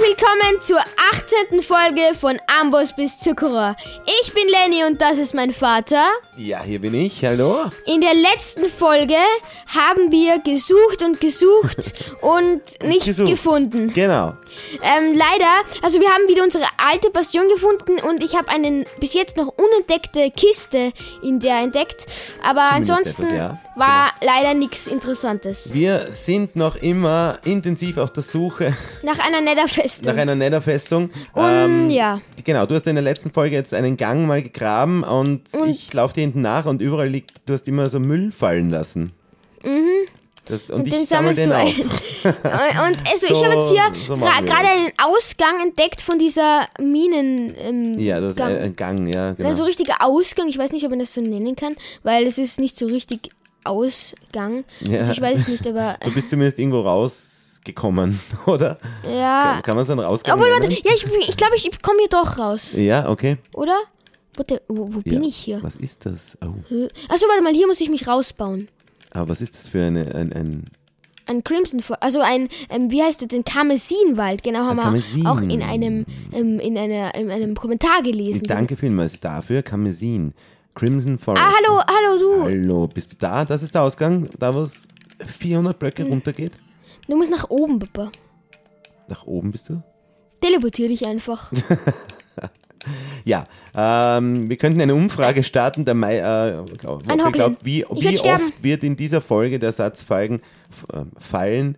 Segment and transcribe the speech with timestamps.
[0.00, 0.80] willkommen zur
[1.12, 1.60] 18.
[1.60, 3.74] Folge von Amboss bis Zuckerer.
[4.22, 6.04] Ich bin Lenny und das ist mein Vater.
[6.36, 7.24] Ja, hier bin ich.
[7.24, 7.70] Hallo.
[7.86, 9.14] In der letzten Folge
[9.66, 13.30] haben wir gesucht und gesucht und nichts Gesucht.
[13.30, 13.92] gefunden.
[13.94, 14.34] Genau.
[14.82, 19.14] Ähm, leider, also wir haben wieder unsere alte Passion gefunden und ich habe eine bis
[19.14, 20.92] jetzt noch unentdeckte Kiste
[21.22, 22.06] in der entdeckt.
[22.42, 23.58] Aber Zumindest ansonsten etwas, ja.
[23.76, 25.72] war leider nichts Interessantes.
[25.72, 30.06] Wir sind noch immer intensiv auf der Suche Nach einer Netherfestung.
[30.14, 31.10] nach einer Netherfestung.
[31.32, 32.20] Und ja.
[32.50, 36.14] Genau, du hast in der letzten Folge jetzt einen Gang mal gegraben und, ich laufe
[36.14, 39.12] dir hinten nach und überall liegt, du hast immer so Müll fallen lassen.
[39.64, 39.86] Mhm.
[40.46, 41.62] Das, und, ich den sammelst den du auf.
[41.62, 41.80] ein.
[42.24, 44.70] Und also ich So- habe jetzt hier so gra- gerade das.
[44.78, 47.54] einen Ausgang entdeckt von dieser Minen.
[47.56, 48.50] Ähm, Ja, das ist Gang.
[48.56, 49.48] ein, ein Gang, ja, genau.
[49.48, 52.58] Also richtiger Ausgang, ich weiß nicht, ob man das so nennen kann, weil es ist
[52.58, 53.30] nicht so richtig
[53.62, 54.64] Ausgang.
[54.80, 54.98] Ja.
[55.00, 56.82] Also ich weiß es nicht, aber Du bist zumindest irgendwo
[57.66, 58.78] rausgekommen, oder?
[59.04, 59.52] ja.
[59.54, 60.34] Kann, kann man es dann rausgehen?
[60.34, 63.36] Obwohl, warte, ja, ich, ich glaube, ich komme hier doch raus, Ja, okay.
[63.54, 63.76] oder?
[64.36, 65.28] Warte, wo, wo bin ja.
[65.28, 65.62] ich hier?
[65.62, 66.38] Was ist das?
[66.42, 66.46] Oh.
[67.08, 68.68] Achso, warte mal, hier muss ich mich rausbauen.
[69.12, 70.64] Aber was ist das für eine, ein, ein
[71.26, 75.26] Ein Crimson Forest, also ein, ähm, wie heißt das, ein Karmesinwald, genau, haben wir Karmesin.
[75.26, 78.44] auch in einem, ähm, in, einer, in einem Kommentar gelesen.
[78.46, 80.32] Danke vielmals dafür, Karmesin.
[80.76, 81.42] Crimson Forest.
[81.44, 82.42] Ah, hallo, hallo du.
[82.44, 83.44] Hallo, bist du da?
[83.44, 84.86] Das ist der Ausgang, da wo es
[85.38, 86.10] 400 Blöcke Hm.
[86.10, 86.52] runtergeht.
[87.10, 88.10] Du musst nach oben, Papa.
[89.08, 89.82] Nach oben bist du?
[90.40, 91.52] Teleportier dich einfach.
[93.26, 93.44] Ja,
[93.76, 95.84] ähm, wir könnten eine Umfrage starten.
[95.84, 97.32] Der Mai, äh, glaub, Hoglin.
[97.32, 100.40] glaubt, wie, wie oft wird in dieser Folge der Satz fallen,
[100.94, 101.76] äh, fallen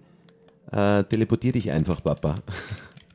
[0.70, 2.36] äh, teleportier dich einfach, Papa.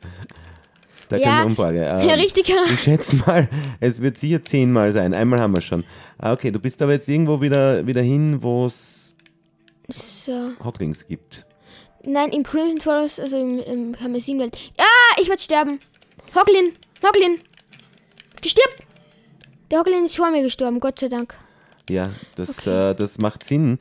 [1.09, 1.23] da Ja.
[1.23, 2.01] können wir eine Umfrage.
[2.01, 2.53] Ähm, Ja, richtig.
[2.73, 3.47] Ich schätze mal,
[3.79, 5.13] es wird sicher zehnmal sein.
[5.13, 5.85] Einmal haben wir schon.
[6.17, 9.15] Ah, okay, du bist aber jetzt irgendwo wieder, wieder hin, wo es
[9.89, 10.51] So.
[10.61, 11.45] Hocklings gibt.
[12.03, 14.55] Nein, im Crimson Forest, also im, im Karmesinwald.
[14.79, 15.79] Ah, ich werde sterben.
[16.35, 16.73] Hoglin,
[17.05, 17.39] Hoglin.
[18.41, 18.69] Gestirb.
[19.71, 21.35] Der Hoglin ist vor mir gestorben, Gott sei Dank.
[21.89, 23.79] Ja, das, äh, das macht Sinn.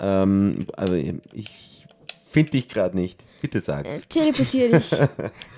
[0.00, 1.86] Ähm, aber ich
[2.30, 3.24] finde dich gerade nicht.
[3.40, 4.06] Bitte sag's.
[4.08, 4.90] Teleportier dich.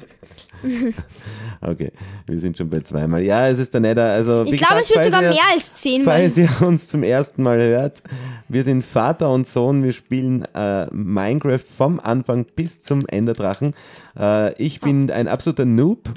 [1.62, 1.92] Okay,
[2.26, 3.22] wir sind schon bei zweimal.
[3.22, 4.06] Ja, es ist der Nether.
[4.06, 6.16] Also, Ich glaube, es wird sogar ihr, mehr als zehnmal.
[6.20, 8.02] Falls ihr uns zum ersten Mal hört,
[8.48, 9.82] wir sind Vater und Sohn.
[9.84, 13.74] Wir spielen äh, Minecraft vom Anfang bis zum Enderdrachen.
[14.18, 16.08] Äh, ich bin ein absoluter Noob.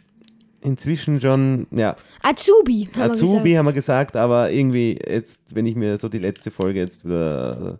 [0.62, 3.58] Inzwischen schon, ja, Azubi, haben Azubi wir gesagt.
[3.58, 7.78] haben wir gesagt, aber irgendwie jetzt, wenn ich mir so die letzte Folge jetzt wieder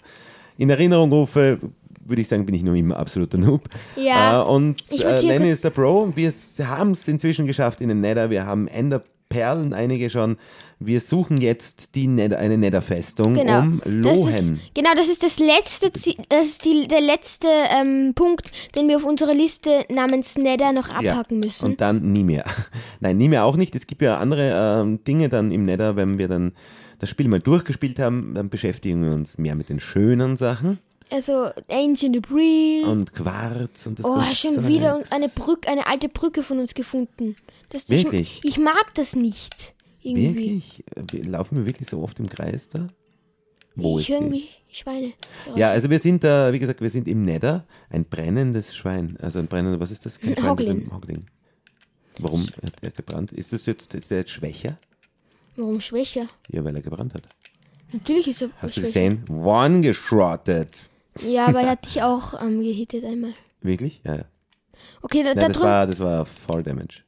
[0.58, 1.60] in Erinnerung rufe,
[2.06, 3.64] würde ich sagen, bin ich noch immer absoluter Noob.
[3.96, 6.12] Ja, Äh, und äh, Lenny ist der Pro.
[6.16, 6.32] Wir
[6.68, 8.30] haben es inzwischen geschafft in den Nether.
[8.30, 10.38] Wir haben Enderperlen, einige schon.
[10.80, 13.62] Wir suchen jetzt die Nether, eine Netherfestung Genau.
[13.62, 14.60] um Das ist, Lohen.
[14.74, 17.48] genau, das ist das letzte, das ist die, der letzte
[17.80, 21.66] ähm, Punkt, den wir auf unserer Liste namens Nether noch abhaken müssen.
[21.68, 22.44] Und dann nie mehr.
[23.00, 23.76] Nein, nie mehr auch nicht.
[23.76, 26.52] Es gibt ja andere ähm, Dinge dann im Nether, wenn wir dann
[27.00, 30.80] das Spiel mal durchgespielt haben, dann beschäftigen wir uns mehr mit den schönen Sachen.
[31.10, 32.84] Also Ancient Debris.
[32.86, 34.68] Und Quarz und das Oh, schon Zeugs.
[34.68, 37.36] wieder eine Brücke, eine alte Brücke von uns gefunden.
[37.70, 38.40] Das, das, Wirklich?
[38.44, 39.74] Ich, ich mag das nicht.
[40.02, 40.36] Irgendwie.
[40.36, 40.84] Wirklich?
[41.12, 42.88] Wir- Laufen wir wirklich so oft im Kreis da?
[43.76, 45.14] Wo ich ist höre irgendwie Schweine.
[45.56, 47.66] Ja, also wir sind da, wie gesagt, wir sind im Nether.
[47.90, 49.18] Ein brennendes Schwein.
[49.22, 50.20] Also ein brennendes, was ist das?
[50.20, 51.26] Kein Ein Schwein, das ist ein.
[52.20, 53.32] Warum hat er gebrannt?
[53.32, 54.78] Ist das jetzt, ist er jetzt schwächer?
[55.56, 56.28] Warum schwächer?
[56.52, 57.24] Ja, weil er gebrannt hat.
[57.92, 59.10] Natürlich ist er Hast du schwächer.
[59.10, 59.26] gesehen?
[59.30, 60.82] One geschrottet.
[61.22, 63.34] Ja, aber er hat dich auch ähm, gehittet einmal.
[63.62, 64.02] Wirklich?
[64.06, 64.26] Ja, ja.
[65.02, 67.04] Okay, da, da, Nein, das drüben, war, das war Fall Damage.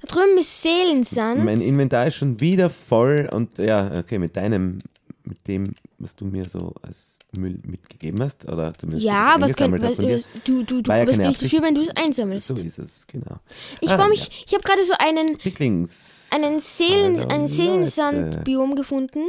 [0.00, 1.44] da drüben ist Seelensand.
[1.44, 4.78] Mein Inventar ist schon wieder voll und ja, okay, mit deinem,
[5.24, 5.64] mit dem,
[5.98, 9.94] was du mir so als Müll mitgegeben hast, oder zumindest ja, aber es kann, weil,
[9.96, 10.22] dir.
[10.44, 11.52] du, du, du War ja bist nicht Absicht.
[11.52, 12.48] dafür, wenn du es einsammelst.
[12.48, 13.36] So ist es, genau.
[13.80, 14.10] Ich Ah, baue ja.
[14.10, 16.30] mich, ich habe gerade so einen, Picklings.
[16.32, 17.48] einen, Seelen, ein Leute.
[17.48, 19.20] Seelensand-Biom gefunden.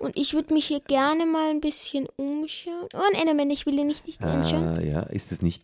[0.00, 2.88] Und ich würde mich hier gerne mal ein bisschen umschauen.
[2.94, 4.78] Oh, ein Enderman, ich will den nicht, nicht anschauen.
[4.78, 5.62] Ah, ja, ist das nicht,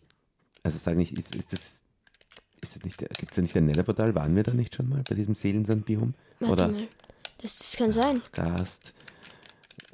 [0.64, 1.80] also sag nicht, ist, ist das,
[2.60, 4.14] ist das nicht, gibt es da nicht ein Netherportal?
[4.14, 6.14] Waren wir da nicht schon mal bei diesem Seelensandbiom?
[6.40, 6.88] Oder mal.
[7.42, 8.22] Das, das kann sein.
[8.32, 8.92] Gast?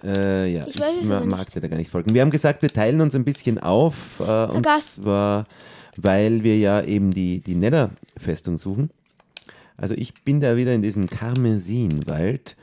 [0.03, 1.55] Äh, ja, Ich ich, weiß es aber mag nicht.
[1.57, 2.15] dir da gar nicht folgen.
[2.15, 4.95] Wir haben gesagt, wir teilen uns ein bisschen auf, äh, und Gast.
[4.95, 5.47] zwar,
[5.97, 8.91] weil wir ja eben die, die Nether-Festung suchen.
[9.77, 12.57] Also ich bin da wieder in diesem Karmesinwald.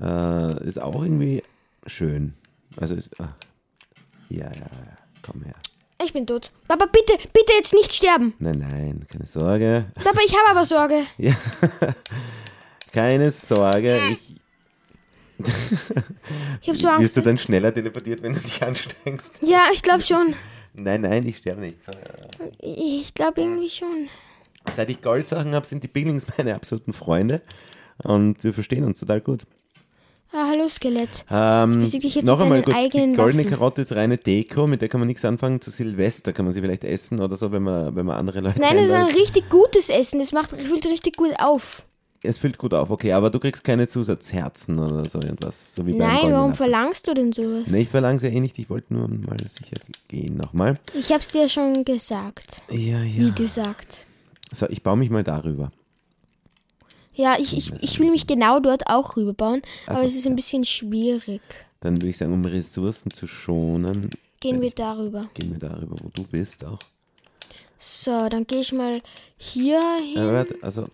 [0.00, 1.42] Äh, ist auch irgendwie
[1.86, 2.34] schön.
[2.76, 3.34] Also, ist, ach,
[4.28, 5.54] ja, ja, ja, komm her.
[6.02, 6.50] Ich bin tot.
[6.66, 8.32] Papa, bitte, bitte jetzt nicht sterben.
[8.38, 9.86] Nein, nein, keine Sorge.
[10.02, 11.02] Papa, ich habe aber Sorge.
[11.18, 11.34] Ja,
[12.92, 13.98] keine Sorge.
[14.10, 14.36] Ich,
[16.62, 17.02] Ich habe so Angst.
[17.02, 19.38] wirst du dann schneller teleportiert, wenn du dich anstrengst?
[19.42, 20.34] Ja, ich glaube schon.
[20.74, 21.78] Nein, nein, ich sterbe nicht.
[22.58, 24.08] Ich glaube irgendwie schon.
[24.74, 27.42] Seit ich Goldsachen habe, sind die Piglings meine absoluten Freunde.
[28.02, 29.44] Und wir verstehen uns total gut.
[30.32, 31.24] Ah, hallo Skelett.
[31.28, 31.82] Ähm,
[32.22, 33.46] noch einmal kurz, die goldene Waffen.
[33.46, 35.60] Karotte ist reine Deko, mit der kann man nichts anfangen.
[35.60, 38.60] Zu Silvester kann man sie vielleicht essen oder so, wenn man, wenn man andere Leute
[38.60, 39.16] Nein, das ist ein einlädt.
[39.16, 40.20] richtig gutes Essen.
[40.20, 41.86] Das macht füllt richtig gut auf.
[42.22, 45.74] Es füllt gut auf, okay, aber du kriegst keine Zusatzherzen oder so irgendwas.
[45.74, 46.66] So wie beim Nein, warum Apfel.
[46.68, 47.68] verlangst du denn sowas?
[47.68, 49.76] Nee, ich verlange es ja eh nicht, ich wollte nur mal sicher
[50.06, 50.78] gehen nochmal.
[50.94, 52.62] Ich hab's dir schon gesagt.
[52.70, 53.34] Ja, Wie ja.
[53.34, 54.06] gesagt.
[54.52, 55.72] So, ich baue mich mal darüber.
[57.12, 60.36] Ja, ich, ich, ich will mich genau dort auch rüberbauen, aber so, es ist ein
[60.36, 61.42] bisschen schwierig.
[61.80, 64.08] Dann würde ich sagen, um Ressourcen zu schonen,
[64.38, 65.28] Gehen wir darüber.
[65.34, 66.78] gehen wir darüber, wo du bist auch.
[67.78, 69.00] So, dann gehe ich mal
[69.36, 70.46] hier hin.
[70.62, 70.88] Also,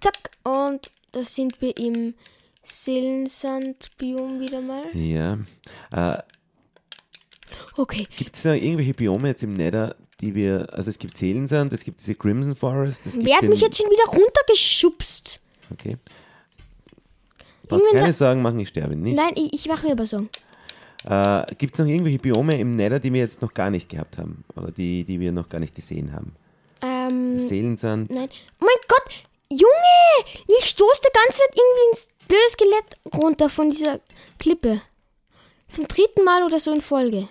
[0.00, 0.30] Zack.
[0.44, 2.14] Und da sind wir im
[2.62, 4.84] Seelensand-Biom wieder mal.
[4.96, 5.38] ja.
[5.90, 6.22] Äh,
[7.76, 8.06] Okay.
[8.16, 11.84] gibt es da irgendwelche Biome jetzt im Nether, die wir, also es gibt Seelensand, es
[11.84, 15.40] gibt diese Crimson Forest, es Wer hat mich jetzt schon wieder runtergeschubst?
[15.72, 15.96] Okay.
[17.66, 19.16] Brauchst Irgendwann keine Sorgen machen, ich sterbe nicht.
[19.16, 20.28] Nein, ich, ich mache mir aber so.
[21.04, 24.18] Äh, Gibt es noch irgendwelche Biome im Nether, die wir jetzt noch gar nicht gehabt
[24.18, 24.44] haben?
[24.56, 26.34] Oder die, die wir noch gar nicht gesehen haben?
[26.82, 28.10] Ähm, Seelensand?
[28.10, 28.28] nein.
[28.60, 29.12] Oh mein Gott,
[29.50, 30.56] Junge!
[30.58, 34.00] Ich stoße die ganze Zeit irgendwie ins blöde Skelett runter von dieser
[34.38, 34.80] Klippe.
[35.70, 37.26] Zum dritten Mal oder so in Folge.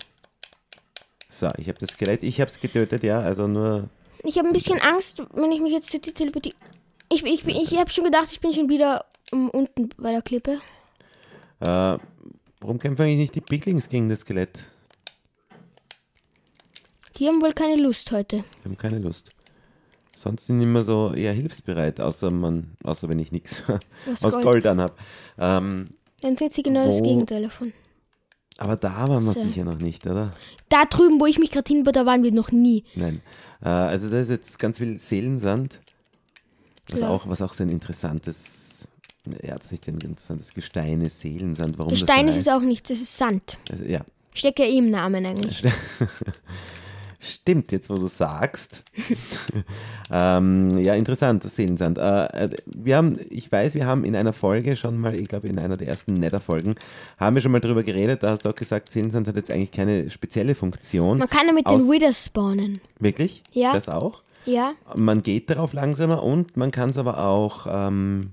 [1.33, 3.89] So, ich habe das Skelett, ich habe es getötet, ja, also nur.
[4.23, 6.55] Ich habe ein bisschen Angst, wenn ich mich jetzt zu dir teleportiere.
[7.11, 10.59] Ich, ich, ich habe schon gedacht, ich bin schon wieder um, unten bei der Klippe.
[11.61, 11.97] Äh,
[12.59, 14.59] warum kämpfen eigentlich nicht die Piglings gegen das Skelett?
[17.17, 18.43] Die haben wohl keine Lust heute.
[18.63, 19.31] Die haben keine Lust.
[20.15, 23.63] Sonst sind immer so eher hilfsbereit, außer man, außer wenn ich nichts
[24.21, 24.43] aus Gold.
[24.43, 24.97] Gold anhab.
[25.39, 25.89] Ähm,
[26.21, 27.73] Dann sind sie genau das Wo- Gegenteil davon.
[28.61, 29.41] Aber da waren wir So.
[29.41, 30.33] sicher noch nicht, oder?
[30.69, 32.83] Da drüben, wo ich mich gerade hinbaue, da waren wir noch nie.
[32.93, 33.19] Nein.
[33.63, 35.81] Äh, also da ist jetzt ganz viel Seelensand,
[36.87, 37.09] was, Klar.
[37.09, 38.87] auch, was auch so ein interessantes,
[39.41, 41.79] er hat nicht ein interessantes Gestein ist, Seelensand.
[41.79, 43.57] Warum Gestein das ist so es auch nicht, das ist Sand.
[43.71, 44.01] Also, ja,
[44.33, 45.63] Steckt ja eh im Namen eigentlich.
[47.23, 48.83] Stimmt, jetzt wo du sagst.
[50.11, 51.99] ähm, ja, interessant, Seelensand.
[51.99, 55.47] Äh, äh, wir haben, ich weiß, wir haben in einer Folge schon mal, ich glaube
[55.47, 56.73] in einer der ersten Nether-Folgen,
[57.19, 59.71] haben wir schon mal drüber geredet, da hast du auch gesagt, Seelensand hat jetzt eigentlich
[59.71, 61.19] keine spezielle Funktion.
[61.19, 62.81] Man kann ja mit den Withers spawnen.
[62.97, 63.43] Wirklich?
[63.51, 63.73] Ja.
[63.73, 64.23] Das auch?
[64.45, 68.31] Ja, Man geht darauf langsamer und man kann es aber auch, ähm,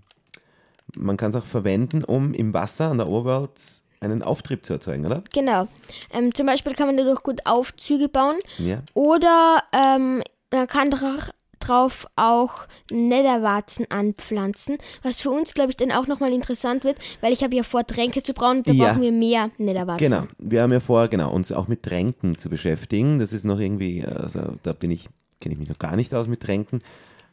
[0.96, 3.52] man kann es auch verwenden, um im Wasser an der Overworld
[4.00, 5.22] einen Auftrieb zu erzeugen, oder?
[5.32, 5.66] genau.
[6.12, 8.36] Ähm, zum Beispiel kann man dadurch gut Aufzüge bauen.
[8.58, 8.82] Ja.
[8.94, 10.22] Oder ähm,
[10.52, 11.30] man kann dra-
[11.60, 17.32] drauf auch Netherwarzen anpflanzen, was für uns, glaube ich, dann auch nochmal interessant wird, weil
[17.32, 18.86] ich habe ja vor, Tränke zu brauen, da Ja.
[18.92, 20.06] brauchen wir mehr Netherwarzen.
[20.08, 23.18] Genau, wir haben ja vor, genau, uns auch mit Tränken zu beschäftigen.
[23.18, 25.06] Das ist noch irgendwie, also da bin ich,
[25.40, 26.80] kenne ich mich noch gar nicht aus mit Tränken.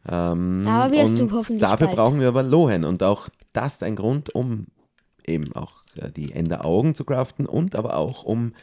[0.09, 1.97] Ähm, Aber wirst du hoffentlich Dafür bald.
[1.97, 4.67] brauchen wir aber Lohen und auch das ein Grund, um
[5.25, 5.83] eben auch
[6.15, 8.53] die Enderaugen zu craften und aber auch um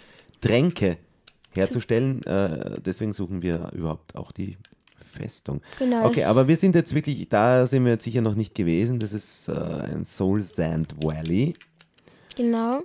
[0.40, 0.96] Tränke
[1.50, 2.22] herzustellen.
[2.24, 4.56] Äh, deswegen suchen wir überhaupt auch die
[4.98, 5.60] Festung.
[5.78, 8.54] Genau, Okay, das- aber wir sind jetzt wirklich, da sind wir jetzt sicher noch nicht
[8.54, 8.98] gewesen.
[8.98, 11.54] Das ist äh, ein Soul Sand Valley.
[12.36, 12.82] Genau.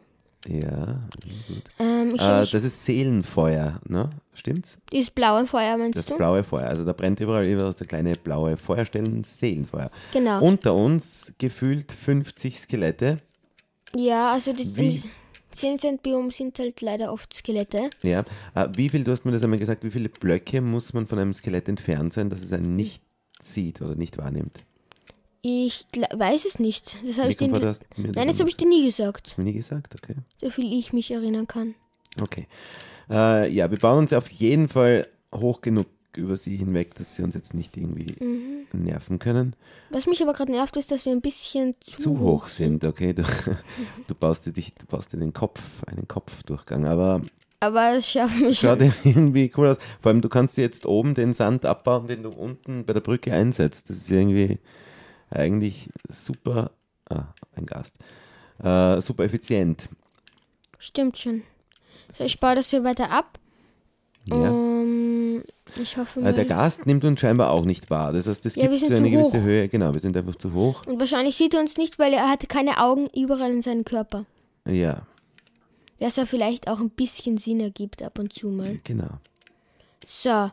[0.48, 1.02] Ja,
[1.48, 1.64] gut.
[1.80, 4.10] Ähm, Äh, das ist Seelenfeuer, ne?
[4.34, 4.78] Stimmt's?
[4.94, 6.16] dieses blaue Feuer meinst Das du?
[6.16, 6.68] blaue Feuer.
[6.68, 9.90] Also da brennt überall überall so kleine blaue Feuerstellen, Seelenfeuer.
[10.14, 10.42] Genau.
[10.42, 13.18] Unter uns gefühlt 50 Skelette.
[13.96, 15.04] Ja, also die Wie- im
[15.52, 17.90] 10 Cent Biom sind halt leider oft Skelette.
[18.04, 18.24] Ja.
[18.54, 21.20] Äh, wie viel, du hast mir das einmal gesagt, wie viele Blöcke muss man von
[21.20, 23.02] einem Skelett entfernt sein, dass es einen nicht
[23.40, 24.64] sieht oder nicht wahrnimmt?
[25.42, 26.98] Ich weiß es nicht.
[27.08, 29.38] Das habe ich dir Nein, das habe ich dir nie gesagt.
[29.38, 30.16] Nie gesagt, okay.
[30.42, 31.76] So viel ich mich erinnern kann.
[32.20, 32.48] Okay.
[33.10, 35.88] Äh, ja, wir bauen uns auf jeden Fall hoch genug
[36.18, 38.66] über sie hinweg, dass sie uns jetzt nicht irgendwie Mhm.
[38.84, 39.56] nerven können.
[39.90, 43.14] Was mich aber gerade nervt, ist, dass wir ein bisschen zu, zu hoch sind, okay?
[43.14, 43.24] Du,
[44.08, 47.22] du, baust dir dich, du baust dir den Kopf, einen Kopfdurchgang, aber
[47.60, 48.94] Aber das schaffen wir schaut schon.
[49.04, 49.78] irgendwie cool aus.
[50.02, 53.02] Vor allem, du kannst dir jetzt oben den Sand abbauen, den du unten bei der
[53.02, 53.90] Brücke einsetzt.
[53.90, 54.60] Das ist irgendwie
[55.30, 56.72] eigentlich super,
[57.10, 57.98] ah, ein Gast,
[58.64, 59.90] äh, super effizient.
[60.80, 61.44] Stimmt schon.
[62.10, 63.40] So, ich baue das hier weiter ab.
[64.30, 64.52] Ja.
[65.82, 66.30] Ich hoffe mal.
[66.30, 68.14] Äh, der Gast nimmt uns scheinbar auch nicht wahr.
[68.14, 69.44] Das heißt, es Ja, gibt eine gewisse hoch.
[69.46, 69.68] Höhe.
[69.70, 70.86] Genau, wir sind einfach zu hoch.
[70.86, 74.26] Und wahrscheinlich sieht er uns nicht, weil er hatte keine Augen überall in seinem Körper.
[74.68, 75.04] Ja,
[76.00, 78.80] Was ja vielleicht auch ein bisschen Sinn ergibt ab und zu mal.
[78.84, 79.10] genau.
[80.06, 80.52] So.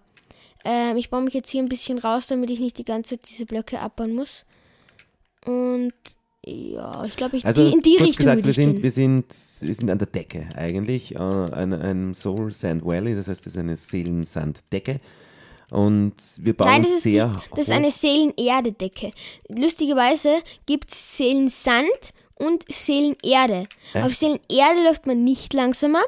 [0.64, 3.28] Ähm, ich baue mich jetzt hier ein bisschen raus, damit ich nicht die ganze Zeit
[3.28, 4.46] diese Blöcke abbauen muss.
[5.44, 5.92] Und
[6.46, 9.26] ja, ich glaube, ich Also die, in die kurz Richtung gesagt, wir sind, wir, sind,
[9.60, 13.54] wir sind an der Decke eigentlich, äh, an einem Soul Sand Valley, das heißt, das
[13.54, 15.00] ist eine Seelensanddecke.
[15.70, 17.76] Und wir bauen Nein, das ist, sehr nicht, das ist hoch.
[17.76, 19.10] eine Seelenerde-Decke.
[19.48, 20.30] Lustigerweise
[20.66, 21.88] gibt es Seelensand
[22.36, 23.64] und Seelenerde.
[23.94, 26.02] Auf Seelenerde läuft man nicht langsamer.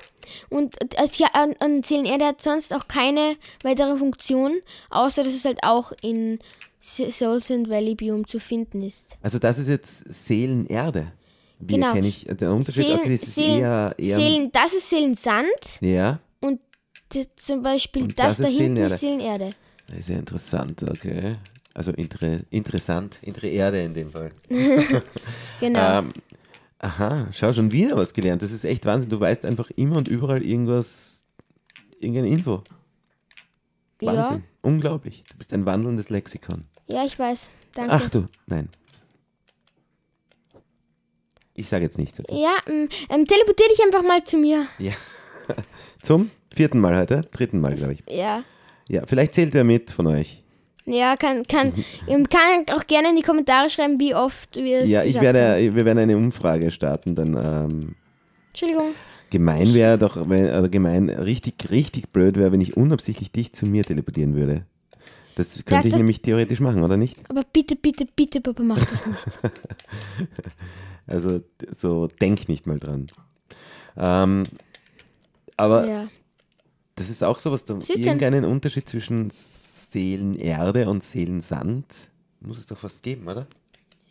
[0.51, 5.45] Und als ja, an, an Seelenerde hat sonst auch keine weitere Funktion, außer dass es
[5.45, 6.39] halt auch in
[6.87, 9.17] Souls and Valley Biome zu finden ist.
[9.23, 11.13] Also das ist jetzt Seelenerde.
[11.59, 11.93] Wie Genau.
[11.95, 12.85] kenne ich der Unterschied?
[12.85, 16.61] Seelen, okay, das ist Seelen, eher, eher Seelen, das ist Seelensand ja, und
[17.37, 18.95] zum Beispiel Und das, das da ist hinten Seelenerde.
[18.95, 19.51] ist Seelenerde.
[19.89, 21.37] das ist ja interessant, okay.
[21.75, 24.33] Also inter, interessant, intere Erde in dem Fall.
[25.61, 25.99] Genau.
[26.01, 26.13] Ähm,
[26.79, 28.43] aha, schau, schon wieder was gelernt.
[28.43, 29.09] Das ist echt Wahnsinn.
[29.11, 31.27] Du weißt einfach immer und überall irgendwas,
[31.99, 32.63] irgendeine Info.
[34.01, 34.45] Wahnsinn.
[34.63, 35.25] Unglaublich.
[35.31, 36.65] Du bist ein wandelndes Lexikon.
[36.89, 37.51] Ja, ich weiß.
[37.75, 37.93] Danke.
[37.93, 38.69] Ach du, nein.
[41.55, 42.21] Ich sage jetzt nichts.
[42.21, 42.41] Okay?
[42.41, 44.67] Ja, ähm, ähm, teleportier dich einfach mal zu mir.
[44.79, 44.93] Ja.
[46.03, 48.03] Zum vierten Mal heute, dritten Mal, glaube ich.
[48.09, 48.45] Ja.
[48.89, 50.43] Ja, vielleicht zählt wer mit von euch.
[50.85, 51.73] Ja, kann, kann,
[52.09, 55.55] ähm, kann auch gerne in die Kommentare schreiben, wie oft wir es Ja, ich werde,
[55.55, 55.75] haben.
[55.75, 57.95] wir werden eine Umfrage starten, dann ähm,
[58.49, 58.93] Entschuldigung.
[59.31, 63.67] gemein wäre doch, wenn, also gemein, richtig, richtig blöd wäre, wenn ich unabsichtlich dich zu
[63.67, 64.67] mir teleportieren würde.
[65.37, 67.19] Das könnte Ja, ich das- nämlich theoretisch machen, oder nicht?
[67.31, 69.39] Aber bitte, bitte, bitte, Papa, mach das nicht.
[71.09, 71.41] Also
[71.71, 73.07] so denk nicht mal dran.
[73.97, 74.43] Ähm,
[75.57, 76.09] aber ja.
[76.97, 78.03] das ist auch sowas, da denn?
[78.03, 83.47] irgendeinen Unterschied zwischen Seelenerde und Seelensand muss es doch fast geben, oder?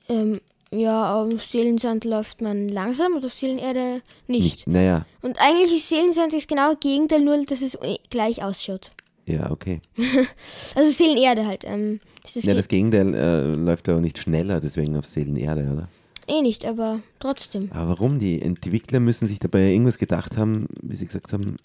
[0.08, 0.40] Ähm,
[0.72, 4.66] ja, auf Seelensand läuft man langsam und auf Seelenerde nicht.
[4.66, 8.92] Naja, Und eigentlich ist Seelensand das genaue Gegenteil, nur dass es eh gleich ausschaut.
[9.28, 9.82] Ja, okay.
[10.76, 11.64] Also Seelenerde halt.
[11.66, 15.88] Ähm, das Ja, das Gegenteil äh, läuft aber nicht schneller, deswegen auf Seelenerde, oder?
[16.28, 17.70] eh nicht, aber trotzdem.
[17.72, 18.18] Aber warum?
[18.18, 21.58] Die Entwickler müssen sich dabei irgendwas gedacht haben, wie sie gesagt haben,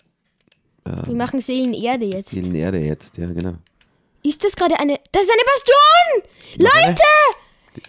[0.85, 2.31] Wir machen Seelenerde jetzt.
[2.31, 3.55] Seelenerde jetzt, ja, genau.
[4.23, 4.99] Ist das gerade eine.
[5.12, 6.67] Das ist eine Bastion!
[6.67, 6.88] Noch eine?
[6.88, 7.02] Leute!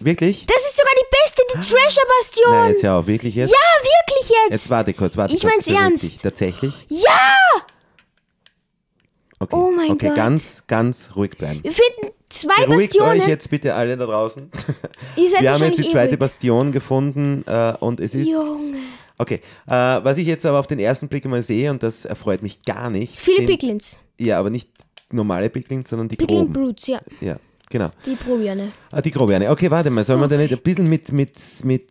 [0.00, 0.46] Wirklich?
[0.46, 2.50] Das ist sogar die beste, die Treasure-Bastion!
[2.52, 3.50] Nein, jetzt hör auf, wirklich jetzt?
[3.50, 4.50] Ja, wirklich jetzt!
[4.52, 5.52] Jetzt warte kurz, warte Ich kurz.
[5.52, 6.22] mein's beruhig ernst.
[6.22, 6.72] Tatsächlich?
[6.88, 7.28] Ja!
[9.42, 9.56] Okay.
[9.56, 10.16] Oh mein okay, Gott.
[10.16, 11.60] ganz, ganz ruhig bleiben.
[11.62, 13.20] Wir finden zwei Beruhigt Bastionen.
[13.20, 14.50] euch jetzt bitte alle da draußen.
[15.16, 16.18] Wir haben jetzt die zweite ruhig.
[16.20, 18.28] Bastion gefunden äh, und es ist.
[18.28, 18.78] Junge.
[19.18, 22.42] Okay, äh, was ich jetzt aber auf den ersten Blick mal sehe, und das erfreut
[22.42, 23.18] mich gar nicht.
[23.18, 23.98] Viele sind, Picklins.
[24.18, 24.68] Ja, aber nicht
[25.10, 26.52] normale Picklins, sondern die Picklin groben.
[26.52, 27.00] Brutes, ja.
[27.20, 27.36] Ja,
[27.72, 27.90] genau.
[28.06, 28.68] Die Probierne.
[28.92, 29.50] Ah, die Grobiane.
[29.50, 31.88] Okay, warte mal, sollen wir da nicht ein bisschen mit, mit, mit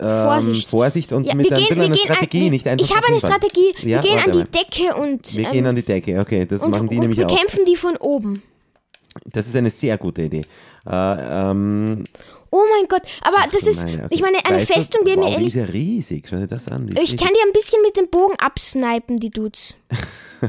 [0.00, 0.70] Vorsicht.
[0.70, 3.06] Vorsicht und Ja, mit wir ein bisschen wir einer Strategie, an, nicht einfach Ich habe
[3.08, 3.18] eine.
[3.18, 3.72] Strategie.
[3.82, 4.46] Ja, wir gehen an die mal.
[4.46, 7.24] Decke und, Wir ähm, gehen an die Decke, okay, das und, machen die und nämlich
[7.24, 7.28] auch.
[7.28, 8.42] bekämpfen die von oben.
[9.26, 10.42] Das ist eine sehr gute Idee.
[10.86, 10.90] Äh,
[11.50, 12.04] ähm,
[12.50, 14.14] Oh mein Gott, aber das du ist, meine, okay.
[14.14, 16.46] ich meine, eine Weißt Festung, die mir wow, die ehrlich, ist ja riesig, schau dir
[16.46, 16.86] das an.
[16.86, 17.18] Die ich riesig.
[17.18, 19.74] kann die ein bisschen mit dem Bogen absnipen, die Dudes.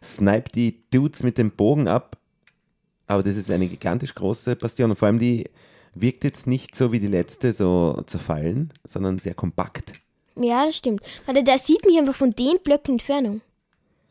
[0.00, 2.15] Snipe die Dudes mit dem Bogen ab,
[3.06, 5.44] aber das ist eine gigantisch große Bastion und vor allem die
[5.94, 9.92] wirkt jetzt nicht so wie die letzte so zerfallen, sondern sehr kompakt.
[10.38, 11.00] Ja, das stimmt.
[11.24, 13.40] Warte, der sieht mich einfach von den Blöcken Entfernung.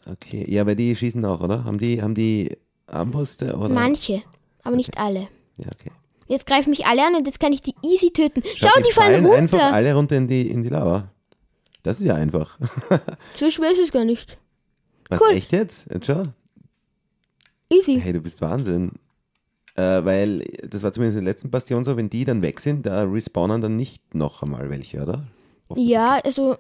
[0.10, 1.64] Okay, ja, weil die schießen auch, oder?
[1.64, 3.70] Haben die, haben die Armbrüste oder?
[3.70, 4.22] Manche,
[4.64, 5.28] aber nicht alle.
[5.58, 5.92] Ja, okay.
[6.28, 8.42] Jetzt greifen mich alle an und jetzt kann ich die easy töten.
[8.56, 9.74] Schau, Schau, die, fallen einfach runter.
[9.74, 11.10] alle runter in die, in die Lava.
[11.84, 12.58] Das ist ja einfach.
[13.36, 14.38] So schwer ist es gar nicht.
[15.10, 15.36] Was, Cool.
[15.36, 15.88] echt jetzt?
[15.94, 16.24] Jetzt schau.
[17.80, 18.00] Easy.
[18.00, 18.92] Hey, du bist Wahnsinn.
[19.76, 20.40] Äh, weil
[20.70, 23.62] das war zumindest in der letzten Bastion so, wenn die dann weg sind, da respawnen
[23.62, 25.28] dann nicht noch einmal welche, oder?
[25.76, 26.56] Ja, also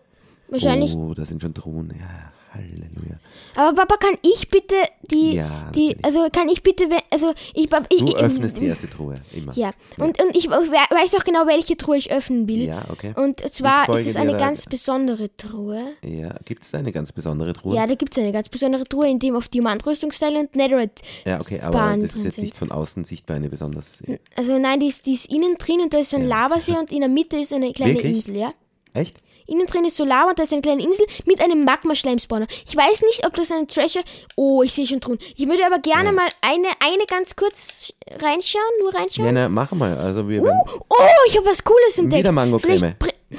[0.49, 0.93] wahrscheinlich.
[0.93, 1.95] Oh, da sind schon Drohnen.
[1.97, 3.19] Ja, Halleluja.
[3.55, 4.75] Aber Papa, kann ich bitte
[5.11, 8.89] die, Ja, die, also kann ich bitte, also ich, ich, Du ich, öffnest die erste
[8.89, 9.53] Truhe, immer.
[9.55, 12.63] Ja, und, und ich we- weiß auch genau, welche Truhe ich öffnen will.
[12.63, 13.13] Ja, okay.
[13.15, 15.81] Und zwar ist es eine ganz besondere Truhe.
[16.03, 17.75] Ja, gibt es da eine ganz besondere Truhe?
[17.75, 21.39] Ja, da gibt es eine ganz besondere Truhe, in dem auf Diamantrüstungsteile und Netherite Ja,
[21.39, 24.01] okay, aber Bahnen das ist jetzt nicht von außen sichtbar eine besonders.
[24.35, 26.91] Also nein, die ist, die ist innen drin und da ist so ein Lavasee und
[26.91, 28.15] in der Mitte ist eine kleine Wirklich?
[28.15, 28.51] Insel, ja.
[28.93, 29.17] Echt?
[29.47, 32.47] Innen drin ist so Lava und da ist eine kleine Insel mit einem Magma-Schleimspawner.
[32.67, 34.03] Ich weiß nicht, ob das ein Treasure...
[34.35, 35.19] Oh, ich sehe schon Truhen.
[35.35, 39.27] Ich würde aber gerne mal eine, eine ganz kurz reinschauen, nur reinschauen.
[39.27, 39.97] Ja, na, mach mal.
[39.97, 40.59] Also wir werden,
[40.89, 40.95] Oh,
[41.27, 42.19] ich habe was Cooles entdeckt.
[42.19, 42.95] Wieder Mangocreme.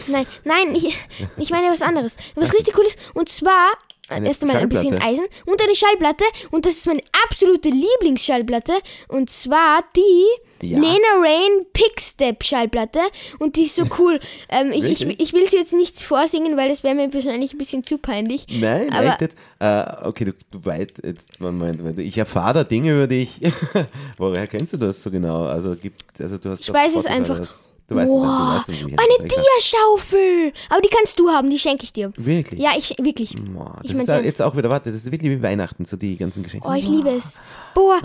[0.08, 0.96] Nein, nein, ich,
[1.38, 2.16] ich meine was anderes.
[2.34, 2.96] Was richtig Cooles.
[3.14, 3.72] Und zwar
[4.10, 5.00] erst einmal ein bisschen.
[5.00, 6.24] Eisen und eine Schallplatte.
[6.50, 8.72] Und das ist meine absolute Lieblingsschallplatte.
[9.08, 10.78] Und zwar die Ja.
[10.78, 13.00] Lena Rain Pickstep Schallplatte.
[13.38, 14.20] Und die ist so cool.
[14.48, 17.58] ähm, ich, ich, ich will sie jetzt nicht vorsingen, weil das wäre mir wahrscheinlich ein
[17.58, 18.46] bisschen zu peinlich.
[18.60, 19.36] Nein, aber echt jetzt?
[19.58, 23.40] Äh, okay, du, du weißt jetzt, Moment, Moment, ich erfahre da Dinge über dich.
[24.16, 25.44] Woher kennst du das so genau?
[25.44, 27.40] Also gibt, also du hast ich weiß es einfach.
[27.88, 28.98] Du weißt es du weißt es nicht.
[28.98, 30.52] eine Diaschaufel.
[30.70, 32.10] Aber die kannst du haben, die schenke ich dir.
[32.16, 32.60] Wirklich?
[32.60, 33.34] Ja, ich wirklich.
[33.52, 34.24] Boah, Ich das mein's ist ernst.
[34.26, 36.66] jetzt auch wieder, warte, das ist wirklich wie Weihnachten, so die ganzen Geschenke.
[36.68, 37.38] Oh, ich liebe es.
[37.74, 37.98] Boah.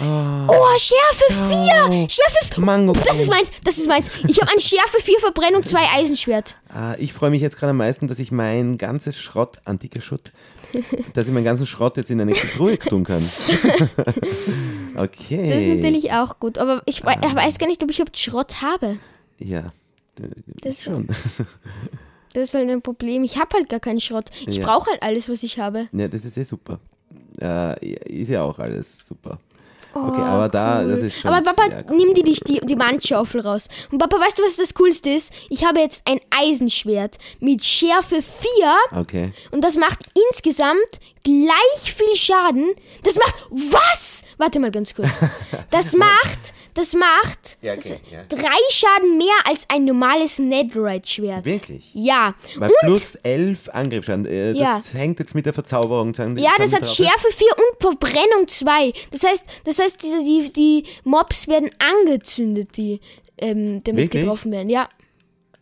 [0.47, 1.33] Oh, Schärfe
[1.89, 2.07] 4.
[2.09, 2.63] Schärfe 4.
[2.63, 2.93] Mango.
[2.93, 3.50] Das ist meins.
[3.63, 4.07] Das ist meins.
[4.27, 6.57] Ich habe ein Schärfe 4 Verbrennung 2 Eisenschwert.
[6.69, 10.31] Ah, ich freue mich jetzt gerade am meisten, dass ich mein ganzes Schrott, antiker Schutt,
[11.13, 13.17] dass ich meinen ganzen Schrott jetzt in eine Truhe tun kann.
[14.97, 15.50] okay.
[15.50, 16.57] Das ist natürlich auch gut.
[16.57, 18.97] Aber ich ich weiß gar nicht, ob ich überhaupt Schrott habe.
[19.43, 19.71] Ja,
[20.62, 21.07] Das, schon.
[22.33, 23.24] das ist halt ein Problem.
[23.24, 24.29] Ich habe halt gar keinen Schrott.
[24.48, 24.65] Ich Ja.
[24.65, 25.88] brauche halt alles, was ich habe.
[25.91, 26.79] Ja, das ist eh super.
[27.39, 27.86] Äh,
[28.21, 29.39] ist ja auch alles super.
[29.93, 31.98] Okay, aber da, das ist schon Oh, Aber Papa, cool.
[31.98, 33.67] nimm dir die, die, die Wandschaufel raus.
[33.91, 35.33] Und Papa, weißt du, was das Coolste ist?
[35.50, 39.33] Ich habe jetzt ein Eisenschwert mit Schärfe 4 Okay.
[39.51, 40.77] und das macht insgesamt
[41.25, 42.71] gleich viel Schaden.
[43.03, 44.24] Das macht was?
[44.38, 45.10] Warte mal ganz kurz.
[45.71, 48.24] Das macht, das macht Ja, okay, ja.
[48.30, 51.46] drei Schaden mehr als ein normales Netherite-Schwert.
[51.46, 51.90] Wirklich?
[51.94, 52.34] Ja.
[52.56, 56.38] Weil Und plus 11 Angriffsschaden, äh, das hängt jetzt mit der Verzauberung zusammen.
[56.38, 56.88] Ja, das hat.
[56.88, 58.94] Schärfe 4 und Verbrennung 2.
[59.12, 63.00] Das heißt, das heißt diese, die, die Mobs werden angezündet, die
[63.38, 64.24] ähm, damit Wirklich?
[64.24, 64.70] getroffen werden.
[64.70, 64.88] Ja,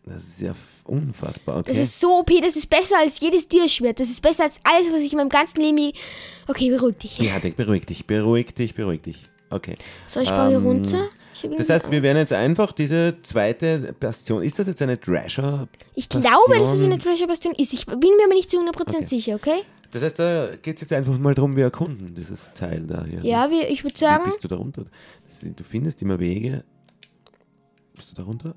[0.04, 0.52] Das ist ja
[0.84, 1.70] unfassbar, okay.
[1.72, 4.00] das ist so OP, das ist besser als jedes Tierschwert.
[4.00, 5.92] Das ist besser als alles, was ich in meinem ganzen Leben...
[6.48, 7.18] Okay, beruhig dich.
[7.18, 9.22] ja, beruhig dich, beruhig dich, beruhig dich.
[9.50, 9.76] Okay.
[10.06, 11.04] So, ich baue hier Ähm, runter.
[11.34, 14.42] Ich, Das heißt, wir werden jetzt einfach diese zweite Bastion.
[14.42, 15.68] Ist das jetzt eine Treasure?
[15.94, 17.72] ich glaube, dass es eine Treasure Bastion ist.
[17.72, 19.04] Ich bin mir aber nicht zu 100% Okay.
[19.04, 19.62] sicher, okay?
[19.90, 23.20] Das heißt, da geht es jetzt einfach mal darum, wir erkunden dieses Teil da hier.
[23.24, 24.24] Ja, wir, ich würde Wie sagen...
[24.24, 24.84] bist du da runter?
[25.56, 26.62] Du findest immer Wege.
[27.94, 28.54] Bist du da runter?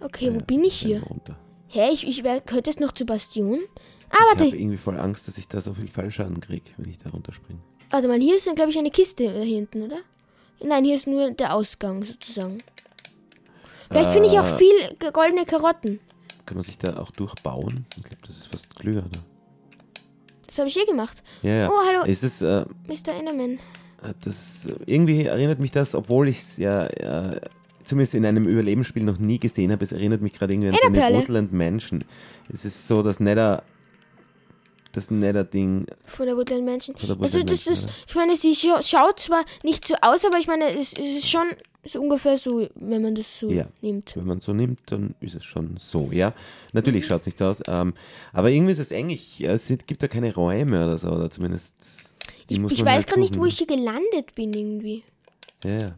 [0.00, 0.96] Okay, wo bin ich hier?
[0.98, 1.36] Ja, runter.
[1.68, 3.60] Hä, ich, ich gehört das noch zur Bastion?
[4.10, 6.90] Ah, Ich warte, habe irgendwie voll Angst, dass ich da so viel Fallschaden kriege, wenn
[6.90, 7.60] ich da runterspringe.
[7.94, 9.98] Warte mal, hier ist, glaube ich, eine Kiste da hinten, oder?
[10.60, 12.58] Nein, hier ist nur der Ausgang sozusagen.
[13.88, 14.56] Vielleicht finde ich auch Äh.
[14.58, 16.00] viel goldene Karotten.
[16.44, 17.86] Kann man sich da auch durchbauen?
[17.96, 19.20] Ich glaube, das ist fast klüger, oder?
[20.46, 21.22] Das habe ich eh gemacht.
[21.42, 21.68] Ja, ja.
[21.70, 22.04] Oh, hallo.
[22.04, 23.14] Ist es, äh, Mr.
[23.18, 23.58] Enderman.
[24.22, 27.40] das, irgendwie erinnert mich das, obwohl ich es ja äh,
[27.84, 31.00] zumindest in einem Überlebensspiel noch nie gesehen habe, es erinnert mich gerade irgendwie an so
[31.00, 31.16] eine.
[31.18, 32.04] Woodland Mansion.
[32.52, 33.62] Es ist so das Nether,
[34.96, 35.86] das Nether-Ding.
[36.04, 36.96] Von der Woodland Mansion.
[36.96, 40.38] Von der Also das ist, ich meine, sie scha schaut zwar nicht so aus, aber
[40.38, 41.46] ich meine, es, es ist schon
[41.84, 43.66] so ungefähr so, wenn man das so Ja.
[43.82, 44.16] nimmt.
[44.16, 46.32] Wenn man so nimmt, dann ist es schon so, ja.
[46.72, 47.94] Natürlich schaut es nicht so aus, ähm,
[48.32, 48.90] aber irgendwie ist es.
[49.38, 52.14] Ja, es gibt da keine Räume oder so, oder zumindest.
[52.48, 55.02] Ich, ich weiß halt gar nicht, wo ich hier gelandet bin irgendwie.
[55.64, 55.92] Ja, ja.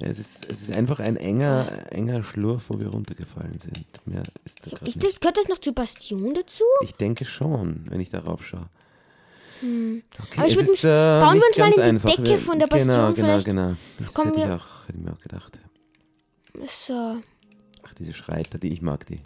[0.00, 3.78] Es ist, es ist einfach ein enger, enger Schlurf, wo wir runtergefallen sind.
[4.04, 5.04] Mehr ist da Ist nicht.
[5.04, 6.64] das, gehört das noch zur Bastion dazu?
[6.82, 8.66] Ich denke schon, wenn ich darauf schaue.
[9.60, 10.02] Okay, Hm.
[10.38, 12.10] Aber ich es würd ist, mich- äh, bauen wir uns mal in die einfach.
[12.16, 13.46] Decke von der Genau, Bastion genau, vielleicht.
[13.46, 13.74] genau.
[14.00, 15.58] Das Kommen hätte ich, auch, hätte ich mir auch gedacht.
[16.66, 17.16] So.
[17.84, 19.20] Ach, diese Schreiter, die ich mag, die.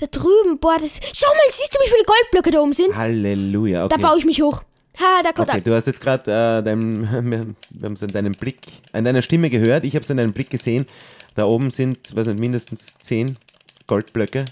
[0.00, 0.98] Da drüben, boah, das.
[1.14, 2.96] Schau mal, siehst du, wie viele Goldblöcke da oben sind?
[2.96, 3.94] Halleluja, okay.
[3.96, 4.62] Da baue ich mich hoch.
[5.00, 8.32] Ha, da kommt Okay, du hast jetzt gerade äh, dein, wir, haben es an deinem
[8.32, 8.58] Blick,
[8.92, 10.86] an deiner Stimme gehört, ich habe es an deinem Blick gesehen.
[11.34, 13.36] Da oben sind, weiß nicht, mindestens 10
[13.86, 14.44] Goldblöcke.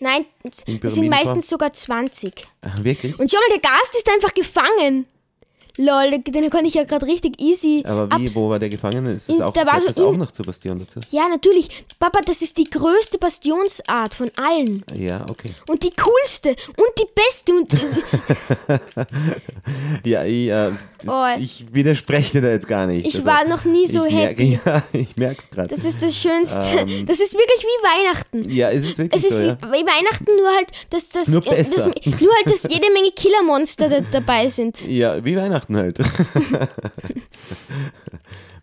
[0.00, 2.32] Nein, es sind meistens sogar 20.
[2.62, 3.18] Ach, wirklich?
[3.18, 5.06] Und schau mal, der Gast ist einfach gefangen.
[5.78, 9.12] Lol, den konnte ich ja gerade richtig easy Aber wie, wo war der Gefangene?
[9.12, 11.00] Ist das auch, der war so das auch noch zur Bastion dazu?
[11.10, 11.84] Ja, natürlich.
[11.98, 14.84] Papa, das ist die größte Bastionsart von allen.
[14.94, 15.50] Ja, okay.
[15.68, 17.52] Und die coolste und die beste.
[17.52, 17.72] Und
[20.04, 20.70] Ja, ich, äh,
[21.06, 21.24] Oh.
[21.38, 23.06] ich widerspreche dir da jetzt gar nicht.
[23.06, 24.60] ich war noch nie so happy.
[24.64, 25.68] Merke, ja, ich merke es gerade.
[25.74, 26.78] Das ist das Schönste.
[26.78, 27.06] Ähm.
[27.06, 28.48] Das ist wirklich wie Weihnachten.
[28.48, 29.58] Ja, es ist wirklich Es ist so, wie, ja.
[29.62, 31.86] wie Weihnachten, nur halt, dass das, Nur das, besser.
[32.04, 34.86] nur halt, dass jede Menge Killermonster da, dabei sind.
[34.86, 35.98] Ja, wie Weihnachten halt.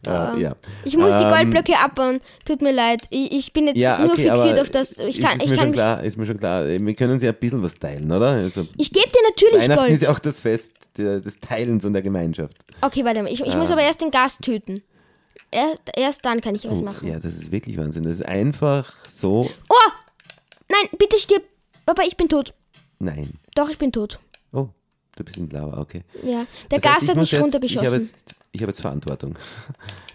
[0.08, 0.56] äh, ja.
[0.86, 2.20] Ich muss die Ähm, Goldblöcke abbauen.
[2.46, 3.02] Tut mir leid.
[3.10, 4.98] Ich, ich bin jetzt Ja, nur okay, fixiert aber auf das.
[5.00, 6.68] Ich ist, kann, ist, ich mir kann schon klar, ist mir schon klar.
[6.68, 8.28] Wir können uns ja ein bisschen was teilen, oder?
[8.30, 9.94] Also, ich gebe dir natürlich Weihnachten Gold.
[9.94, 12.58] ist ja auch das Fest des Teilens und der Gemeinschaft.
[12.82, 13.32] Okay, warte mal.
[13.32, 14.82] Ich, ich muss aber erst den Gast töten.
[15.52, 17.08] Erst, erst dann kann ich was machen.
[17.08, 18.04] Oh, Ja, das ist wirklich Wahnsinn.
[18.04, 19.50] Das ist einfach so.
[19.70, 19.76] Oh!
[20.70, 21.44] Nein, bitte stirb.
[21.86, 22.54] Papa, ich bin tot.
[23.00, 23.32] Nein.
[23.56, 24.20] Doch, ich bin tot.
[25.20, 26.04] Du bist in Lava, okay.
[26.24, 26.46] Ja.
[26.72, 27.82] Der Das heißt, Gast ich hat mich runtergeschossen.
[27.82, 29.38] Ich habe jetzt, ich habe jetzt Verantwortung.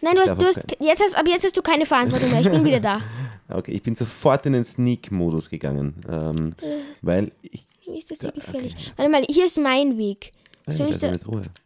[0.01, 2.41] Nein, du hast, du hast, jetzt hast, aber jetzt hast du keine Verantwortung mehr.
[2.41, 3.01] Ich bin wieder da.
[3.47, 6.79] Okay, ich bin sofort in den Sneak-Modus gegangen, ähm, Äh.
[7.03, 7.67] weil ich.
[7.95, 8.75] Ist das hier gefährlich?
[8.97, 10.33] Warte mal, hier ist mein Weg.
[10.65, 11.13] Nein, Soll ich da,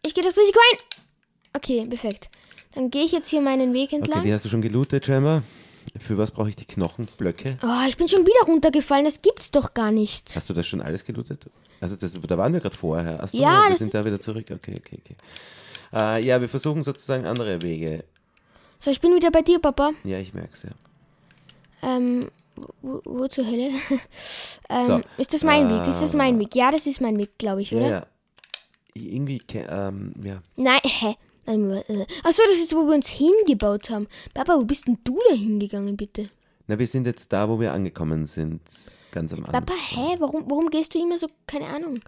[0.05, 0.79] ich gehe das Risiko ein.
[1.55, 2.31] Okay, perfekt.
[2.75, 4.19] Dann gehe ich jetzt hier meinen Weg entlang.
[4.19, 5.45] Okay, die hast du schon gelootet, scheinbar.
[6.01, 7.59] Für was brauche ich die Knochenblöcke?
[7.63, 9.05] oh, ich bin schon wieder runtergefallen.
[9.05, 10.35] Das gibt's doch gar nicht.
[10.35, 11.49] Hast du das schon alles gelootet?
[11.81, 13.23] Also das, da waren wir gerade vorher.
[13.23, 14.47] Achso, Ja, wir sind da wieder zurück.
[14.51, 15.17] Okay, okay, okay.
[15.93, 18.05] Äh, ja, wir versuchen sozusagen andere Wege.
[18.79, 19.93] So, ich bin wieder bei dir, Papa.
[20.05, 20.71] Ja, ich merke es ja.
[21.83, 22.29] Ähm,
[22.83, 23.71] wo, wo zur Hölle?
[24.69, 25.87] ähm, So, ist das mein Weg?
[25.89, 26.55] Ist das mein Weg?
[26.55, 27.89] Ja, das ist mein Weg, glaube ich, Ja, oder?
[27.89, 28.07] ja.
[28.95, 30.43] Irgendwie, ke- ähm, ja.
[30.57, 31.15] Nein, hä?
[31.47, 34.07] Äh, Achso, das ist, wo wir uns hingebaut haben.
[34.35, 36.29] Papa, wo bist denn du da hingegangen, bitte?
[36.71, 38.61] Na, wir sind jetzt da, wo wir angekommen sind.
[39.11, 39.53] Ganz am Anfang.
[39.65, 40.17] Papa, hä?
[40.19, 42.01] Warum, warum gehst du immer so, keine Ahnung?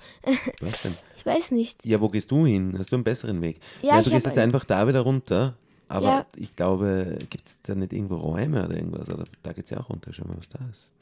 [0.60, 0.94] Was denn?
[1.16, 1.84] Ich weiß nicht.
[1.84, 2.74] Ja, wo gehst du hin?
[2.78, 3.60] Hast du einen besseren Weg?
[3.82, 5.54] Ja, du ich gehst jetzt einfach da wieder runter.
[5.88, 6.26] Aber Ja.
[6.36, 9.10] ich glaube, gibt es da nicht irgendwo Räume oder irgendwas?
[9.10, 10.12] Oder da geht es ja auch runter.
[10.14, 10.92] Schau mal, was da ist.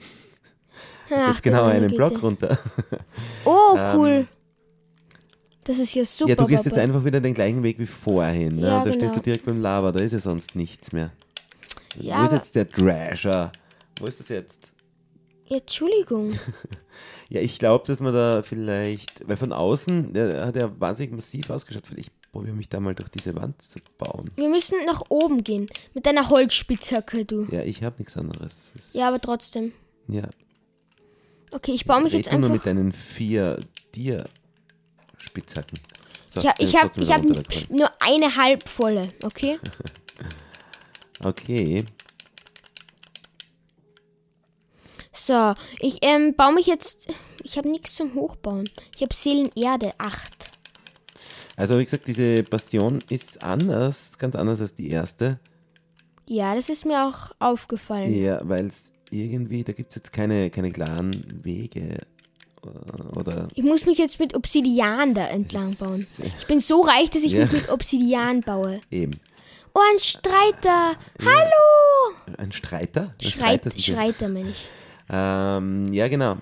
[1.13, 2.23] Ach, Jetzt genau du einen Block Güte.
[2.27, 2.59] runter.
[3.45, 4.27] Oh, cool.
[5.65, 6.77] das ist ja super, ja, du gehst Papa.
[6.77, 8.57] jetzt einfach wieder den gleichen Weg wie vorhin.
[8.57, 8.63] Ne?
[8.67, 9.15] Ja, da stehst genau.
[9.15, 11.11] du direkt beim Lava, da ist ja sonst nichts mehr.
[12.01, 13.53] Ja, Wo ist jetzt der Drasher?
[14.01, 14.73] Wo ist das jetzt?
[15.49, 16.33] Ja, Entschuldigung.
[17.31, 21.51] Ja, ich glaube, dass man da vielleicht, weil von außen, der hat ja wahnsinnig massiv
[21.51, 21.83] ausgeschaut.
[21.87, 24.31] Vielleicht probiere mich da mal durch diese Wand zu bauen.
[24.37, 25.69] Wir müssen nach oben gehen.
[25.93, 27.47] Mit deiner Holzspitzhacke, du.
[27.51, 28.73] Ja, ich habe nichts anderes.
[28.75, 29.73] Es- Ja, aber trotzdem.
[30.09, 30.23] ja.
[31.53, 32.55] Okay, ich baue mich Red jetzt nur einfach.
[32.55, 33.61] mit deinen vier
[33.95, 35.79] Dir-Spitzhacken.
[36.27, 37.23] So, bin ich habe ich hab
[37.71, 39.59] nur eine halbvolle, okay?
[41.25, 41.85] Okay.
[45.13, 47.09] So, ich ähm, baue mich jetzt.
[47.43, 48.69] Ich habe nichts zum Hochbauen.
[48.95, 50.51] Ich habe Seelenerde 8.
[51.57, 55.41] Also wie gesagt, diese Bastion ist anders, ganz anders als die erste.
[56.27, 58.15] Ja, das ist mir auch aufgefallen.
[58.15, 61.11] Ja, weil es irgendwie, da gibt es jetzt keine, keine klaren
[61.43, 61.99] Wege.
[62.65, 66.07] äh, Oder Ich muss mich jetzt mit Obsidian da entlang bauen.
[66.39, 67.45] Ich bin so reich, dass ich Ja.
[67.45, 68.81] mich mit Obsidian baue.
[68.91, 69.13] eben.
[69.75, 70.95] Oh, ein Streiter!
[71.25, 72.15] Hallo!
[72.39, 73.15] Ein Streiter?
[73.23, 73.79] Ein ein Ding.
[73.79, 74.69] Streiter, meine ich.
[75.11, 76.39] Ähm, ja, genau.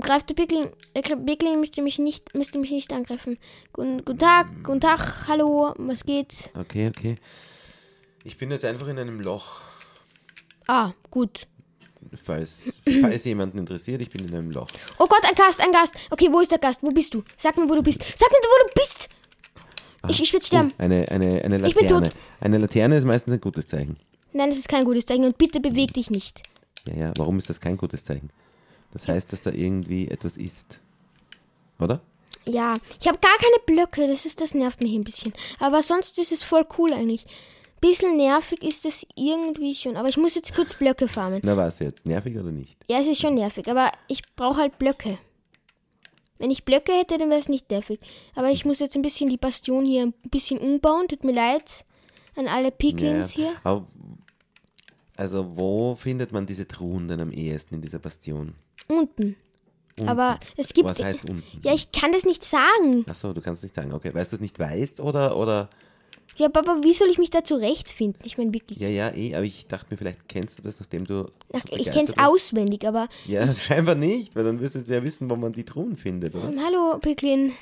[0.00, 3.38] Greift der Pickling, der Gre- Pickling müsste mich nicht, müsste mich nicht angreifen.
[3.72, 6.50] Guten, guten Tag, guten Tag, hallo, was geht?
[6.54, 7.16] Okay, okay.
[8.24, 9.60] Ich bin jetzt einfach in einem Loch.
[10.68, 11.48] Ah, gut.
[12.24, 14.68] Falls, falls jemanden interessiert, ich bin in einem Loch.
[14.98, 15.94] Oh Gott, ein Gast, ein Gast.
[16.10, 16.80] Okay, wo ist der Gast?
[16.82, 17.22] Wo bist du?
[17.36, 18.00] Sag mir, wo du bist.
[18.02, 19.08] Sag mir, wo du bist.
[20.08, 20.72] Ich, ich will sterben.
[20.78, 22.08] Eine, eine, eine Ich bin Laterne.
[22.08, 22.18] tot.
[22.40, 23.96] Eine Laterne ist meistens ein gutes Zeichen.
[24.32, 26.42] Nein, das ist kein gutes Zeichen und bitte beweg dich nicht.
[26.86, 28.30] Ja, ja, warum ist das kein gutes Zeichen?
[28.92, 30.80] Das heißt, dass da irgendwie etwas ist.
[31.78, 32.00] Oder?
[32.44, 35.32] Ja, ich habe gar keine Blöcke, das ist, das nervt mich ein bisschen.
[35.60, 37.26] Aber sonst ist es voll cool eigentlich.
[37.80, 41.40] Bisschen nervig ist es irgendwie schon, aber ich muss jetzt kurz Blöcke farmen.
[41.42, 42.06] Na, was jetzt?
[42.06, 42.76] Nervig oder nicht?
[42.88, 45.18] Ja, es ist schon nervig, aber ich brauche halt Blöcke.
[46.42, 48.00] Wenn ich Blöcke hätte, dann wäre es nicht nervig.
[48.34, 51.06] Aber ich muss jetzt ein bisschen die Bastion hier ein bisschen umbauen.
[51.06, 51.86] Tut mir leid
[52.34, 53.52] an alle Piglins hier.
[53.62, 53.86] Aber,
[55.16, 58.54] also, wo findet man diese Truhen denn am ehesten in dieser Bastion?
[58.88, 59.36] Unten.
[60.04, 60.88] Aber es gibt.
[60.88, 61.44] Was heißt unten?
[61.62, 63.04] Ja, ich kann das nicht sagen.
[63.08, 63.92] Achso, du kannst nicht sagen.
[63.92, 65.70] Okay, weißt du es nicht weißt oder, oder?
[66.38, 68.20] Ja, Papa, wie soll ich mich da zurechtfinden?
[68.24, 68.78] Ich meine wirklich.
[68.78, 71.30] Ja, ja, eh, aber ich dachte mir, vielleicht kennst du das, nachdem du.
[71.52, 72.18] Ach, so ich es bist.
[72.18, 75.96] auswendig, aber Ja, scheinbar nicht, weil dann wirst du ja wissen, wo man die Truhen
[75.96, 76.48] findet, oder?
[76.48, 77.52] Ähm, hallo, Piglin.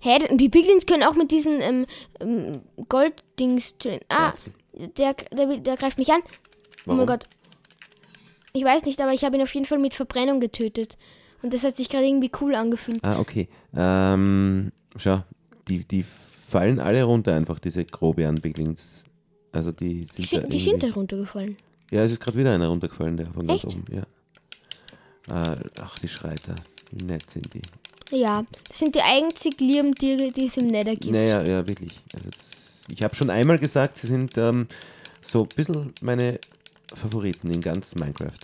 [0.00, 1.86] Hä, die Piglins können auch mit diesen ähm,
[2.20, 3.74] ähm, Golddings.
[4.08, 4.32] Ah,
[4.98, 6.20] der, der, will- der greift mich an.
[6.24, 6.30] Oh
[6.86, 6.98] Warum?
[6.98, 7.24] mein Gott.
[8.52, 10.96] Ich weiß nicht, aber ich habe ihn auf jeden Fall mit Verbrennung getötet.
[11.42, 13.04] Und das hat sich gerade irgendwie cool angefühlt.
[13.04, 13.48] Ah, okay.
[13.76, 15.22] Ähm, schau,
[15.68, 16.04] die, die
[16.48, 19.04] fallen alle runter einfach, diese Grobian-Biglings.
[19.52, 21.56] Also die sind, Die da die sind da runtergefallen.
[21.90, 23.74] Ja, es ist gerade wieder einer runtergefallen, der von ganz Echt?
[23.74, 24.02] oben, ja.
[25.28, 26.54] Ah, ach, die Schreiter.
[26.92, 27.62] Wie nett sind die.
[28.16, 31.12] Ja, das sind die einzig lieben Tiere, die es im Nether gibt.
[31.12, 32.00] Naja, ja, wirklich.
[32.14, 34.68] Also das, ich habe schon einmal gesagt, sie sind ähm,
[35.20, 36.38] so ein bisschen meine
[36.94, 38.38] Favoriten in ganz Minecraft.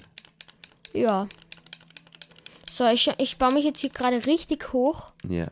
[0.93, 1.29] Ja.
[2.69, 5.13] So, ich, ich baue mich jetzt hier gerade richtig hoch.
[5.29, 5.47] Ja.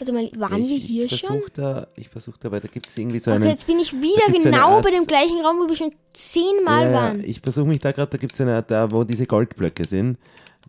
[0.00, 1.42] Warte mal, waren wir ich, hier ich schon?
[1.52, 3.50] Da, ich versuche da, weil da gibt es irgendwie so Okay, einen.
[3.50, 6.92] jetzt bin ich wieder eine genau bei dem gleichen Raum, wo wir schon zehnmal ja,
[6.92, 7.22] waren.
[7.22, 10.16] ich versuche mich da gerade, da gibt es eine Art, da wo diese Goldblöcke sind,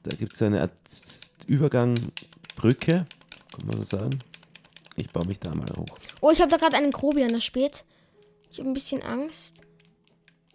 [0.03, 0.71] da gibt es so eine Art
[1.47, 3.05] Übergangbrücke,
[3.55, 4.19] kann man so sagen.
[4.97, 5.97] Ich baue mich da mal hoch.
[6.19, 7.85] Oh, ich habe da gerade einen Grobian erspielt.
[8.51, 9.61] Ich habe ein bisschen Angst.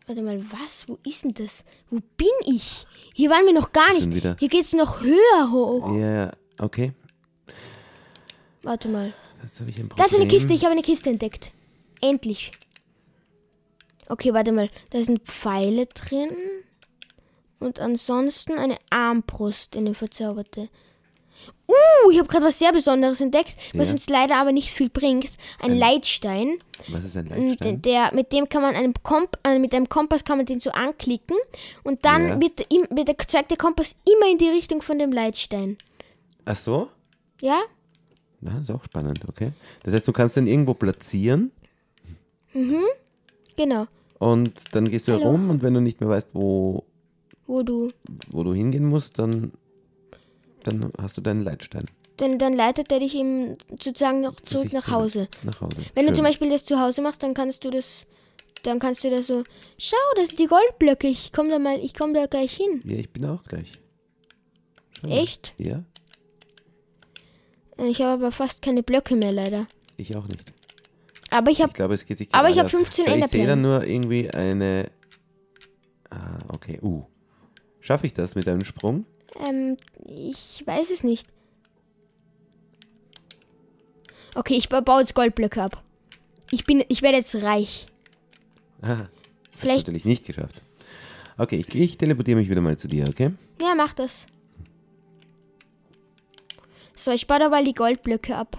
[0.06, 0.86] Warte mal, was?
[0.86, 1.64] Wo ist denn das?
[1.88, 2.86] Wo bin ich?
[3.14, 4.12] Hier waren wir noch gar nicht.
[4.38, 5.96] Hier geht's noch höher hoch.
[5.96, 6.92] Ja, ja, okay.
[8.66, 9.12] Warte mal.
[9.42, 9.96] Jetzt habe ich ein Problem.
[9.96, 10.52] Da ist eine Kiste.
[10.52, 11.52] Ich habe eine Kiste entdeckt.
[12.00, 12.50] Endlich.
[14.08, 14.68] Okay, warte mal.
[14.90, 16.30] Da sind Pfeile drin.
[17.58, 20.68] Und ansonsten eine Armbrust, eine verzauberte.
[21.68, 23.94] Uh, ich habe gerade was sehr Besonderes entdeckt, was Ja.
[23.94, 25.30] uns leider aber nicht viel bringt.
[25.60, 26.58] Ein Leitstein.
[26.88, 27.82] Was ist ein Leitstein?
[27.82, 30.70] der, mit dem kann man einen Komp äh, mit einem Kompass kann man den so
[30.70, 31.36] anklicken
[31.84, 32.40] und dann Ja.
[32.40, 35.76] wird, wird der, zeigt der Kompass immer in die Richtung von dem Leitstein.
[36.46, 36.88] Ach so?
[37.40, 37.60] Ja?
[38.46, 39.50] Na, ist auch spannend, okay.
[39.82, 41.50] Das heißt, du kannst den irgendwo platzieren
[43.56, 43.86] Genau.
[44.18, 45.24] und dann gehst du Hallo.
[45.24, 46.84] herum und wenn du nicht mehr weißt, wo
[47.46, 47.90] wo du,
[48.30, 49.52] wo du hingehen musst, dann,
[50.64, 51.84] dann hast du deinen Leitstein.
[52.16, 54.90] dann, dann leitet er dich eben sozusagen noch zurück nach.
[54.90, 55.28] Hause.
[55.44, 55.76] Nach Hause.
[55.94, 56.14] Wenn du Schön.
[56.16, 58.06] zum Beispiel das zu Hause machst, dann kannst du das,
[58.64, 59.44] dann kannst du das so,
[59.78, 62.80] schau, das sind die Goldblöcke, ich komm da mal, ich komm da gleich hin.
[62.84, 63.70] Ja, ich bin auch gleich.
[65.00, 65.18] Schau mal.
[65.18, 65.54] Echt?
[65.58, 65.84] Ja,
[67.78, 69.66] Ich habe aber fast keine Blöcke mehr leider.
[69.96, 70.52] ich auch nicht.
[71.30, 73.10] Aber ich habe, Ich glaube, es geht sich Aber ich gerade hab 15 aus.
[73.12, 73.62] Weil Ich sehe Enderperlen.
[73.62, 74.90] dann nur irgendwie eine.
[76.10, 76.78] Ah, okay.
[76.82, 77.04] Uh.
[77.80, 79.04] Schaffe ich das mit einem Sprung?
[79.46, 81.28] ähm, ich weiß es nicht.
[84.34, 85.82] Okay, ich ba- baue jetzt Goldblöcke ab.
[86.50, 87.86] Ich bin, ich werde jetzt reich.
[88.82, 89.06] Ah,
[89.50, 90.62] Vielleicht, natürlich nicht geschafft.
[91.38, 93.32] Okay, ich, ich teleportiere mich wieder mal zu dir, okay?
[93.60, 94.26] ja, mach das.
[96.96, 98.56] So, ich baue dabei die Goldblöcke ab.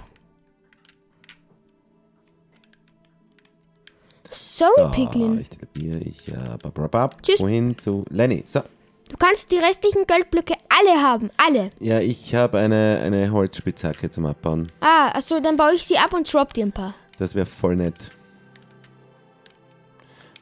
[4.30, 5.40] Sorry, So, Piglin.
[5.42, 7.40] ich teleportiere, ich äh, bab, bab, bab, Tschüss.
[7.40, 8.44] wohin zu Lenny.
[8.46, 8.62] So,
[9.10, 11.30] Du kannst die restlichen Goldblöcke alle haben.
[11.38, 11.72] Alle.
[11.80, 14.68] ja, ich habe eine, eine Holzspitzhacke zum Abbauen.
[14.82, 16.94] Ah, also dann baue ich sie ab und drop dir ein paar.
[17.18, 17.96] Das wäre voll nett.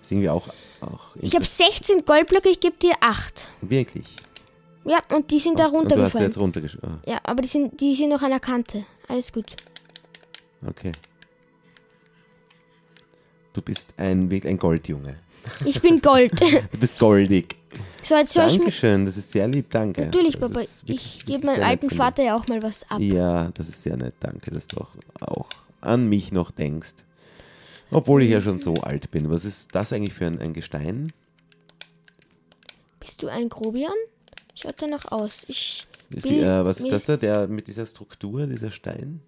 [0.01, 0.49] ist irgendwie auch,
[0.81, 3.51] auch Ich habe 16 Goldblöcke, ich gebe dir 8.
[3.61, 4.05] wirklich.
[4.85, 6.25] Ja, und die sind da Und du hast runtergefallen.
[6.27, 6.99] jetzt runtergeschoben.
[7.07, 8.85] Ja, aber die sind, die sind noch an der Kante.
[9.07, 9.55] Alles gut.
[10.65, 10.91] okay.
[13.53, 15.17] Du bist ein, ein Goldjunge.
[15.63, 16.33] Ich bin Gold.
[16.71, 17.55] Du bist goldig.
[18.01, 18.47] so, jetzt soll.
[18.49, 20.01] Dankeschön, das ist sehr lieb, danke.
[20.01, 20.55] Natürlich, das Papa.
[20.55, 21.89] wirklich- Ich gebe meinem alten.
[21.89, 22.99] Vater ja auch mal was ab.
[22.99, 24.89] Ja, das ist sehr nett, danke, dass du auch,
[25.21, 25.47] auch
[25.81, 26.95] an mich noch denkst.
[27.91, 29.29] Obwohl ich ja schon so alt bin.
[29.29, 31.13] Was ist das eigentlich für ein, ein Gestein?
[32.99, 33.93] Bist du ein Grobian?
[34.55, 35.45] Schaut danach aus.
[35.47, 35.85] Ich.
[36.11, 37.17] Ist, äh, was ist das da?
[37.17, 39.21] Der mit dieser Struktur, dieser Stein?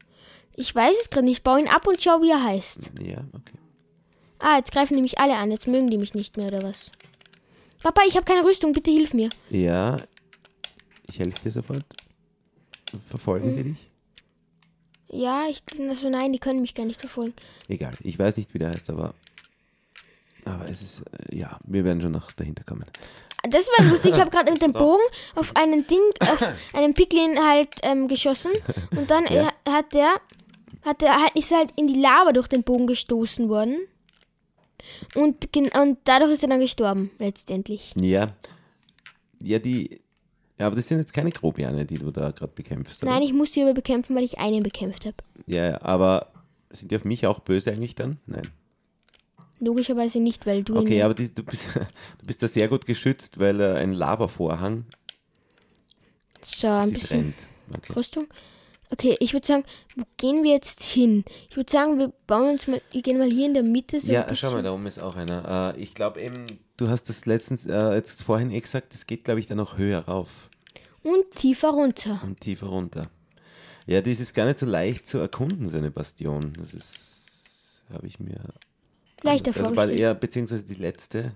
[0.55, 1.37] Ich weiß es gerade nicht.
[1.37, 2.91] Ich baue ihn ab und schau, wie er heißt.
[3.01, 3.57] Ja, okay.
[4.39, 5.51] Ah, jetzt greifen die mich alle an.
[5.51, 6.91] Jetzt mögen die mich nicht mehr, oder was?
[7.83, 8.71] Papa, ich habe keine Rüstung.
[8.71, 9.29] Bitte hilf mir.
[9.49, 9.97] Ja,
[11.07, 11.85] ich helfe dir sofort.
[13.07, 13.55] Verfolgen Hm.
[13.57, 13.89] die dich?
[15.09, 15.61] Ja, ich.
[15.89, 17.33] Also nein, die können mich gar nicht verfolgen.
[17.67, 19.13] Egal, ich weiß nicht, wie der heißt, aber.
[20.45, 22.85] Aber es ist, äh, ja, wir werden schon noch dahinter kommen.
[23.51, 24.13] Das war lustig.
[24.13, 25.03] Ich habe gerade mit dem Bogen
[25.35, 26.41] auf einen Ding, auf
[26.73, 28.51] einen Piglin halt ähm, geschossen.
[28.95, 29.47] Und dann Ja.
[29.65, 30.09] äh, hat der,
[30.83, 33.77] hat der halt, ist halt in die Lava durch den Bogen gestoßen worden.
[35.15, 37.91] Und, und dadurch ist er dann gestorben, letztendlich.
[37.99, 38.29] Ja.
[39.43, 40.01] Ja, die.
[40.59, 43.03] Ja, aber das sind jetzt keine Grobiane, die du da gerade bekämpfst.
[43.03, 43.11] oder?
[43.11, 45.17] Nein, ich muss sie aber bekämpfen, weil ich einen bekämpft habe.
[45.45, 46.31] Ja, ja, aber
[46.71, 48.17] sind die auf mich auch böse eigentlich dann?
[48.25, 48.47] Nein.
[49.59, 53.39] Logischerweise nicht, weil du Okay, aber die, du, bist, du bist da sehr gut geschützt,
[53.39, 54.85] weil äh, ein Lavavorhang
[56.43, 57.33] So, ein bisschen.
[57.73, 57.93] Okay.
[57.93, 58.27] Rüstung.
[58.89, 59.63] Okay, ich würde sagen,
[59.97, 61.25] wo gehen wir jetzt hin?
[61.49, 64.13] Ich würde sagen, wir bauen uns mal, wir gehen mal hier in der Mitte so
[64.13, 65.73] Ja, schau mal, da oben ist auch einer.
[65.75, 66.45] Äh, ich glaube eben,
[66.77, 69.77] du hast das letztens, äh, jetzt vorhin eh gesagt, das geht, glaube ich, dann noch
[69.77, 70.49] höher rauf
[71.03, 72.21] Und tiefer runter.
[72.23, 73.09] und tiefer runter.
[73.87, 76.53] Ja, das ist gar nicht so leicht zu erkunden, so eine Bastion.
[76.57, 78.39] Das ist, habe ich mir
[79.23, 79.99] Leichter also weil vorgestellt.
[79.99, 81.33] eher, beziehungsweise die letzte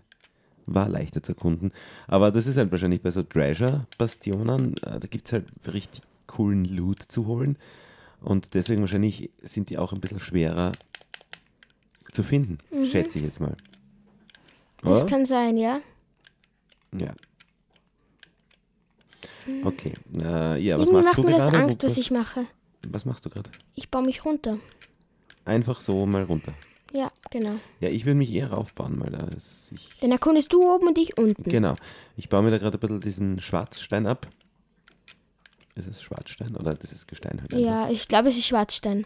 [0.67, 1.71] war leichter zu erkunden.
[2.07, 6.65] Aber das ist halt wahrscheinlich bei so Treasure-Bastionen, äh, da gibt es halt richtig coolen
[6.65, 7.57] Loot zu holen.
[8.21, 10.71] Und deswegen wahrscheinlich sind die auch ein bisschen schwerer
[12.11, 13.55] zu finden, schätze ich jetzt mal.
[14.83, 15.09] Das Oder?
[15.09, 15.79] kann sein, ja.
[16.97, 17.13] Ja.
[19.63, 19.93] Okay.
[20.17, 21.57] Äh, ja, was Irgendwie machst macht du mir das gerade?
[21.63, 22.45] Angst, Wo- was ich mache.
[22.87, 23.49] was machst du gerade?
[23.75, 24.57] Ich baue mich runter.
[25.45, 26.53] Einfach so mal runter.
[26.91, 27.55] Ja, genau.
[27.79, 30.97] Ja, ich würde mich eher raufbauen, weil da ist ich Dann erkundest du oben und
[30.97, 31.43] ich unten.
[31.49, 31.75] Genau.
[32.17, 34.27] Ich baue mir da gerade ein bisschen diesen Schwarzstein ab.
[35.75, 37.65] Ist es Schwarzstein oder das ist Gestein halt einfach?
[37.65, 39.05] Ja, ich glaube, es ist Schwarzstein.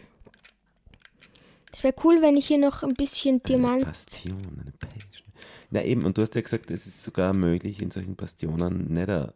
[1.72, 3.84] Es wäre cool, wenn ich hier noch ein bisschen Eine Diamant.
[3.84, 5.26] Bastion, eine Passion.
[5.70, 9.32] Na eben, und du hast ja gesagt, es ist sogar möglich, in solchen Bastionen Nether.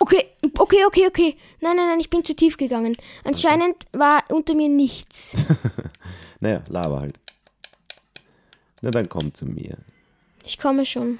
[0.00, 0.24] Okay,
[0.58, 1.36] okay, okay, okay.
[1.60, 2.96] Nein, nein, nein, ich bin zu tief gegangen.
[3.24, 5.36] Anscheinend war unter mir nichts.
[6.42, 7.20] Naja, Lava halt.
[8.80, 9.76] Na dann komm zu mir.
[10.44, 11.18] Ich komme schon.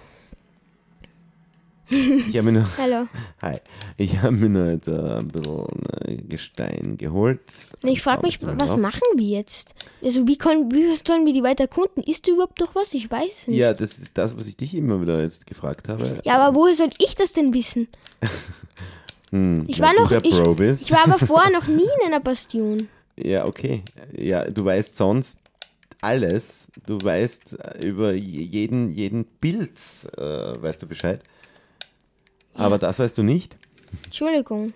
[1.88, 2.68] Ich habe mir nur.
[2.78, 3.08] Hallo.
[3.42, 3.56] Hi.
[3.96, 5.66] Ich habe mir nur jetzt äh, ein bisschen
[6.06, 7.40] äh, Gestein geholt.
[7.82, 9.74] Ich frage mich, was machen wir jetzt?
[10.02, 12.04] Also, wie, können, wie sollen wir die weiter erkunden?
[12.04, 12.94] Ist da überhaupt noch was?
[12.94, 13.58] Ich weiß es nicht.
[13.58, 16.20] Ja, das ist das, was ich dich immer wieder jetzt gefragt habe.
[16.24, 17.88] Ja, aber woher soll ich das denn wissen?
[19.32, 22.88] Hm, Ich war noch, ich, ich war aber vorher noch nie in einer Bastion.
[23.16, 23.84] Ja, okay.
[24.16, 25.38] Ja, du weißt sonst
[26.00, 26.68] alles.
[26.86, 30.20] Du weißt äh, über je- jeden, jeden Pilz, äh,
[30.62, 31.22] weißt du Bescheid.
[32.54, 33.56] Aber das weißt du nicht.
[34.04, 34.72] Entschuldigung.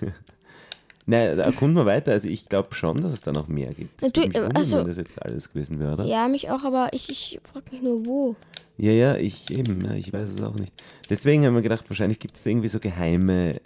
[1.06, 2.12] Nein, da erkunden wir weiter.
[2.12, 4.02] Also ich glaube schon, dass es da noch mehr gibt.
[4.02, 6.04] Das Natürlich, wundern, also- wenn das jetzt alles gewesen wäre, oder?
[6.04, 8.36] Ja, mich auch, aber ich, ich frage mich nur, wo.
[8.76, 10.72] Ja, ja, ich eben, ja, ich weiß es auch nicht.
[11.10, 13.60] Deswegen haben wir gedacht, wahrscheinlich gibt es irgendwie so geheime,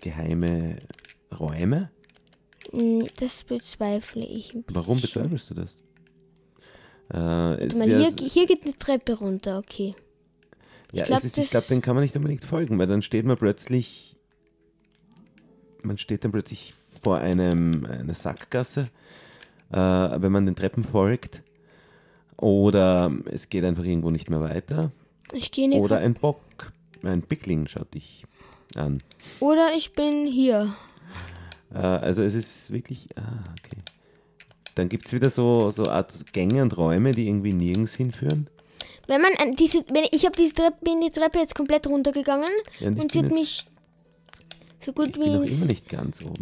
[0.00, 0.76] geheime
[1.38, 1.90] Räume.
[2.70, 4.74] Hm, Das bezweifle ich ein bisschen.
[4.82, 5.82] Warum bezweifelst du das?
[7.12, 9.94] Äh, mal, ja- hier, hier geht eine Treppe runter, okay.
[10.92, 13.24] Ja, Ich glaub, ist, ich glaube, den kann man nicht unbedingt folgen, weil dann steht
[13.24, 14.16] man plötzlich,
[15.82, 18.88] man steht dann plötzlich vor einem, einer Sackgasse,
[19.72, 21.42] äh, wenn man den Treppen folgt.
[22.36, 24.90] Oder es geht einfach irgendwo nicht mehr weiter.
[25.32, 25.78] Ich gehe nicht.
[25.78, 26.40] Oder ein Bock,
[27.02, 28.24] ein Pickling schaut dich
[28.76, 29.02] an.
[29.40, 30.72] Oder ich bin hier.
[31.72, 33.69] Äh, also es ist wirklich, ah, okay.
[34.74, 38.48] Dann gibt es wieder so, so Art Gänge und Räume, die irgendwie nirgends hinführen.
[39.06, 42.46] Wenn man an diese, wenn ich habe diese Treppe, bin die Treppe jetzt komplett runtergegangen
[42.78, 43.64] Ja, und ich und sie bin hat mich
[44.80, 46.40] so gut Ich wie bin noch ins- immer nicht ganz oben.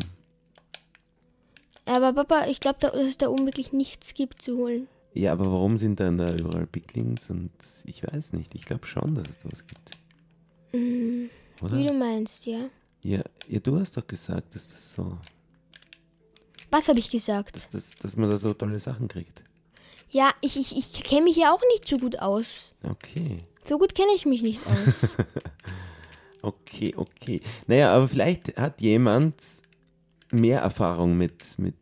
[1.86, 4.88] Aber Papa, ich glaube, da, dass es da oben wirklich nichts gibt zu holen.
[5.14, 7.30] Ja, aber warum sind dann da überall Picklings?
[7.30, 7.50] Und
[7.86, 8.54] ich weiß nicht.
[8.54, 9.90] Ich glaube schon, dass es da was gibt.
[10.72, 11.30] Wie
[11.62, 11.82] Oder?
[11.82, 12.68] du meinst, ja.
[13.02, 15.16] Ja, ja, du hast doch gesagt, dass das so,
[16.70, 17.56] Was habe ich gesagt?
[17.56, 19.42] dass, das, dass man da so tolle Sachen kriegt.
[20.10, 22.74] Ja, ich, ich, ich kenne mich ja auch nicht so gut aus.
[22.82, 25.16] Okay, So gut kenne ich mich nicht aus.
[26.42, 27.40] okay, okay.
[27.66, 29.42] Naja, aber vielleicht hat jemand
[30.30, 31.74] mehr Erfahrung mit, mit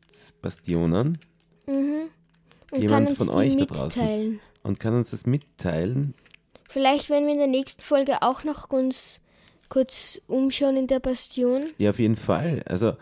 [0.43, 1.19] Bastionen
[1.67, 2.11] Und
[2.73, 3.87] Jemand kann uns von euch da draußen?
[4.03, 4.41] mitteilen.
[4.63, 6.15] und kann uns das mitteilen.
[6.69, 9.21] Vielleicht werden wir in der nächsten Folge auch noch uns
[9.69, 11.65] kurz umschauen in der Bastion.
[11.79, 12.63] Ja, auf jeden Fall.
[12.69, 12.95] Also,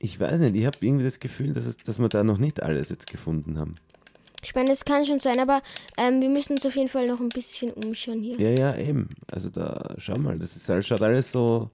[0.00, 2.62] ich weiß nicht, ich habe irgendwie das Gefühl, dass, es, dass wir da noch nicht
[2.62, 3.76] alles jetzt gefunden haben.
[4.42, 5.60] Ich meine, das kann schon sein, aber
[5.98, 8.40] ähm, wir müssen uns auf jeden Fall noch ein bisschen umschauen hier.
[8.40, 9.10] Ja, ja, eben.
[9.30, 11.70] Also da, schau mal, das ist, alles- schaut alles so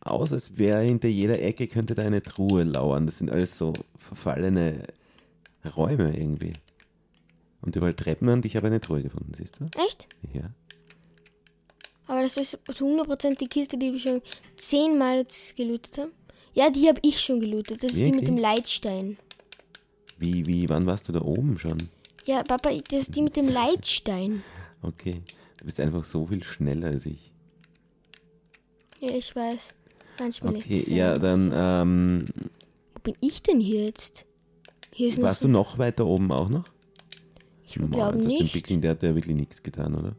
[0.00, 3.04] aus, als wäre hinter jeder Ecke könnte da eine Truhe lauern.
[3.04, 4.82] Das sind alles so verfallene
[5.76, 6.54] Räume irgendwie.
[7.60, 9.66] Und überall Treppen und ich habe eine Truhe gefunden, siehst du?
[9.86, 10.08] Echt?
[10.32, 10.50] Ja.
[12.06, 14.22] Aber das ist zu 100% die Kiste, die wir schon
[14.56, 16.12] zehnmal jetzt gelootet haben.
[16.52, 17.82] Ja, die habe ich schon gelootet.
[17.82, 18.42] Das ist die mit dem Wirklich?
[18.42, 19.16] Leitstein.
[20.18, 21.78] Wie, wie, wann warst du da oben schon?
[22.26, 24.42] Ja, Papa, das ist die mit dem Leitstein.
[24.82, 25.22] Okay.
[25.56, 27.32] Du bist einfach so viel schneller als ich.
[29.00, 29.74] Ja, ich weiß.
[30.18, 32.24] Manchmal Okay, ist es ja, dann ähm,
[32.94, 34.26] Wo bin ich denn hier jetzt?
[34.92, 36.64] Hier ist noch warst so, du noch weiter oben auch noch?
[37.66, 38.40] Ich glaube nicht.
[38.40, 40.16] Den Pickling, der hat ja wirklich nichts getan, oder?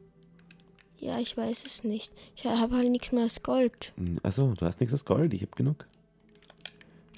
[0.98, 2.14] Ja, ich weiß es nicht.
[2.36, 3.94] Ich habe halt nichts mehr als Gold.
[3.98, 5.88] Hm, Achso, du hast nichts aus Gold, ich habe genug.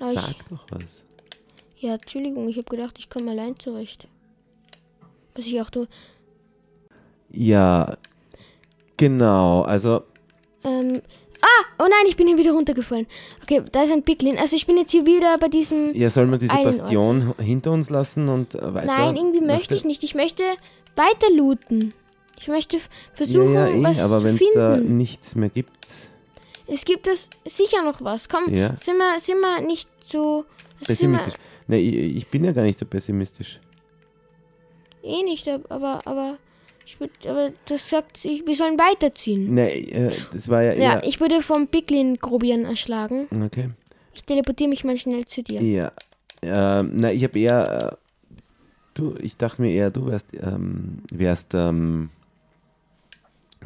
[0.04, 1.06] Aber ich- Sag doch was.
[1.78, 4.08] Ja, Entschuldigung, ich habe gedacht, ich komme allein zurecht.
[5.36, 5.88] Was ich auch tue.
[7.32, 7.98] Ja,
[8.98, 9.64] genau.
[9.64, 10.04] Also,
[10.66, 11.02] Ähm,
[11.42, 13.06] ah, oh nein, ich bin hier wieder runtergefallen.
[13.42, 14.38] Okay, da ist ein Piglin.
[14.38, 15.94] Also ich bin jetzt hier wieder bei diesem...
[15.94, 18.86] ja, soll man diese Einen Bastion hinter uns lassen und äh, weiter?
[18.86, 20.04] Nein, irgendwie möchte ich nicht.
[20.04, 20.44] Ich möchte
[20.96, 21.94] weiter looten.
[22.40, 24.98] Ich möchte f- Ja, versuchen, ja, eh, was aber zu wenn es da finden.
[24.98, 25.86] nichts mehr gibt.
[26.66, 28.30] Es gibt es sicher noch was.
[28.30, 28.78] Komm, Ja.
[28.78, 30.46] sind, wir, sind wir nicht so...
[30.86, 31.34] Pessimistisch.
[31.68, 33.60] Nee, ich, ich bin ja gar nicht so pessimistisch.
[35.04, 36.02] eh nicht, aber...
[36.06, 36.38] aber
[36.86, 39.54] ich würd, aber das sagt, ich, wir sollen weiterziehen.
[39.54, 43.28] Nee, äh, das war ja Ja, ich wurde vom Piglin Grobian erschlagen.
[43.46, 43.70] okay.
[44.14, 45.62] Ich teleportiere mich mal schnell zu dir.
[45.62, 45.92] Ja.
[46.42, 47.94] Ähm, na, ich habe eher.
[47.94, 48.38] Äh,
[48.96, 52.10] du, ich dachte mir eher, du wärst, ähm, wärst, ähm,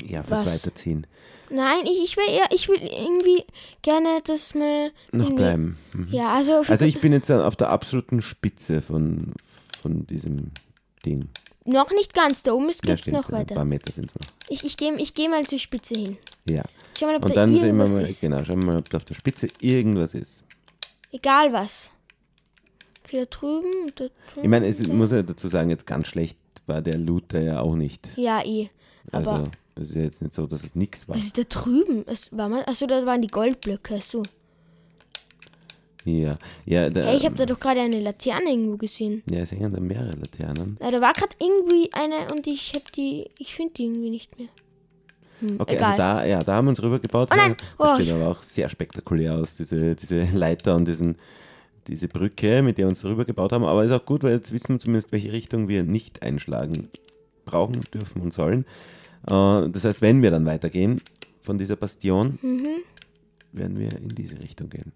[0.05, 0.53] ja, fürs Was?
[0.63, 1.07] Weiterziehen.
[1.49, 3.43] Nein, ich, ich will eher, ich will irgendwie
[3.81, 4.91] gerne das mal.
[5.13, 5.77] Noch bleiben.
[5.93, 6.07] Mhm.
[6.11, 9.33] Ja, also, Also ich bin jetzt auf der absoluten Spitze von,
[9.81, 10.51] von diesem
[11.05, 11.29] Ding.
[11.63, 12.43] noch nicht ganz.
[12.43, 13.55] Da oben ist- Ja, geht's stimmt, noch Ein weiter.
[13.55, 14.27] paar Meter sind es noch.
[14.49, 16.17] Ich, ich gehe ich geh mal zur Spitze hin.
[16.49, 16.63] Ja.
[16.99, 18.21] Schau mal, ob Und da dann sehen wir irgendwas mal, ist.
[18.21, 20.43] genau, schauen wir mal, ob da auf der Spitze irgendwas ist.
[21.11, 21.91] Egal was.
[23.05, 24.43] Okay, da drüben, da drüben.
[24.43, 27.75] Ich meine, es muss ja dazu sagen, jetzt ganz schlecht war der Looter ja auch
[27.75, 28.09] nicht.
[28.17, 28.67] Ja, eh.
[29.13, 29.43] Aber Also
[29.79, 31.15] es ist ja jetzt nicht so, dass es nichts war.
[31.15, 32.03] was ist da drüben?
[32.07, 33.99] Es war mal, achso, da waren die Goldblöcke.
[34.01, 34.23] So.
[36.05, 39.23] Ja, ja, da, Hey, ich habe da doch gerade eine Laterne irgendwo gesehen.
[39.29, 40.77] ja, es hängen da mehrere Laternen.
[40.81, 44.37] Ja, da war gerade irgendwie eine und ich habe die, ich finde die irgendwie nicht
[44.39, 44.47] mehr.
[45.41, 45.91] Hm, Okay, egal.
[45.91, 47.29] also da, ja, da haben wir uns rübergebaut.
[47.31, 51.17] Oh nein, Das oh, sieht aber auch sehr spektakulär aus, diese, diese Leiter und diesen,
[51.87, 53.65] diese Brücke, mit der wir uns rübergebaut haben.
[53.65, 56.87] Aber ist auch gut, weil jetzt wissen wir zumindest, welche Richtung wir nicht einschlagen
[57.43, 58.65] brauchen, dürfen und sollen.
[59.29, 61.01] Äh, das heißt, wenn wir dann weitergehen
[61.41, 62.67] von dieser Bastion, Mhm.
[63.51, 64.91] werden wir in diese Richtung gehen.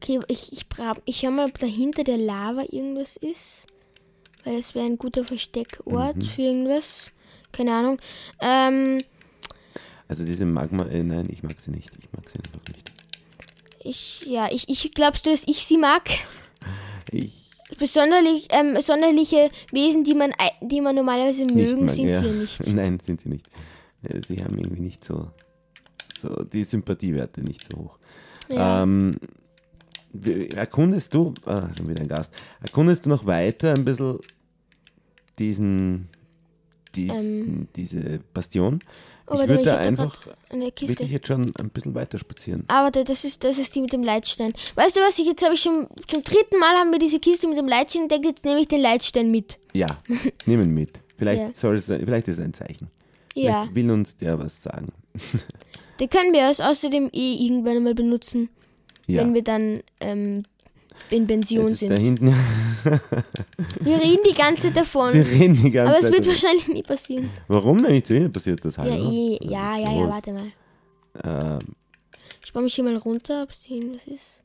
[0.00, 0.66] Okay, ich, ich,
[1.04, 3.66] ich schau mal, ob da hinter der Lava irgendwas ist.
[4.44, 6.22] Weil es wäre ein guter Versteckort Mhm.
[6.22, 7.10] für irgendwas.
[7.52, 7.98] Keine Ahnung.
[8.40, 9.02] Ähm,
[10.08, 11.90] Also diese Magma, äh, nein, ich mag sie nicht.
[11.98, 12.92] Ich mag sie einfach nicht.
[13.82, 16.02] ich, ja, ich, ich glaubst du, dass ich sie mag?
[17.10, 17.45] Ich
[17.78, 22.20] Besonderlich, ähm, sonderliche Wesen, die man, die man normalerweise mögen, mag, sind ja.
[22.20, 22.66] sie ja nicht.
[22.74, 23.46] Nein, sind sie nicht.
[24.02, 25.30] Äh, Sie haben irgendwie nicht so,
[26.16, 27.98] so die Sympathiewerte nicht so hoch.
[28.48, 28.82] Ja.
[28.82, 29.16] Ähm,
[30.54, 34.20] erkundest du, ah, schon wieder ein Gast, erkundest du noch weiter ein bisschen
[35.38, 36.08] diesen,
[36.94, 38.80] diesen diese Bastion?
[39.28, 40.16] Oh, ich würde da einfach
[40.50, 42.64] wirklich jetzt schon ein bisschen weiter spazieren.
[42.68, 44.52] Warte, das ist, das ist die mit dem Leitstein.
[44.76, 47.48] Weißt du was, ich, jetzt habe ich schon, zum dritten Mal haben wir diese Kiste
[47.48, 49.58] mit dem Leitstein entdeckt, jetzt nehme ich den Leitstein mit.
[49.72, 49.86] Ja,
[50.46, 51.02] nehmen mit.
[51.18, 51.48] Vielleicht, Ja.
[51.48, 52.88] soll es, vielleicht ist es ein Zeichen.
[53.34, 54.92] Ja, Vielleicht will uns der was sagen.
[56.00, 58.48] den können wir außerdem eh irgendwann mal benutzen,
[59.06, 59.22] Ja.
[59.22, 60.44] wenn wir dann ähm,
[61.10, 61.98] in Es Pension ist da sind.
[61.98, 62.26] hinten.
[63.80, 65.12] Wir reden die ganze Zeit davon.
[65.14, 66.12] Wir reden die ganze Aber es Zeit.
[66.12, 66.32] wird darüber.
[66.42, 67.30] wahrscheinlich nie passieren.
[67.48, 69.10] Warum denn nicht zu Ihnen passiert das Ja, hallo?
[69.10, 70.52] eh, Was ja, ja, ja, warte mal.
[71.24, 71.58] Ähm,
[72.44, 74.40] Ich baue mich hier mal runter, ob es hier irgendwas ist.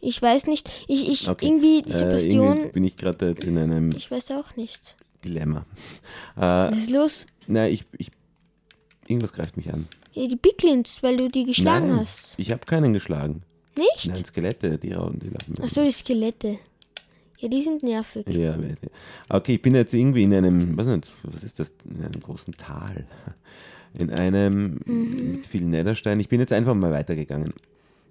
[0.00, 0.70] Ich weiß nicht.
[0.88, 1.46] Ich, ich, okay.
[1.46, 4.96] irgendwie, diese Äh, Bastion, irgendwie bin ich gerade jetzt in einem ich weiß auch nicht.
[5.24, 5.64] Dilemma.
[6.36, 7.26] Äh, Was ist los?
[7.46, 8.10] nein, ich, ich.
[9.08, 9.88] Irgendwas greift mich an.
[10.14, 12.34] Ja, die Piglins, weil du die geschlagen Nein, hast.
[12.38, 13.42] ich habe keinen geschlagen.
[13.76, 14.06] Nicht?
[14.06, 15.54] Nein, Skelette, die rauchen, die laufen.
[15.62, 16.58] Ach so, die Skelette.
[17.38, 18.26] Ja, die sind nervig.
[18.28, 18.56] Ja,
[19.28, 22.54] okay, ich bin jetzt irgendwie in einem, was nicht, was ist das, in einem großen
[22.56, 23.06] Tal.
[23.92, 25.32] In einem Mhm.
[25.32, 26.20] mit vielen Nethersteinen.
[26.20, 27.52] Ich bin jetzt einfach mal weitergegangen.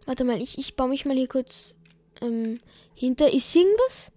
[0.05, 1.73] Warte mal, ich, ich baue mich mal hier kurz
[2.21, 2.59] ähm,
[2.93, 3.31] hinter.
[3.33, 4.11] Ist irgendwas?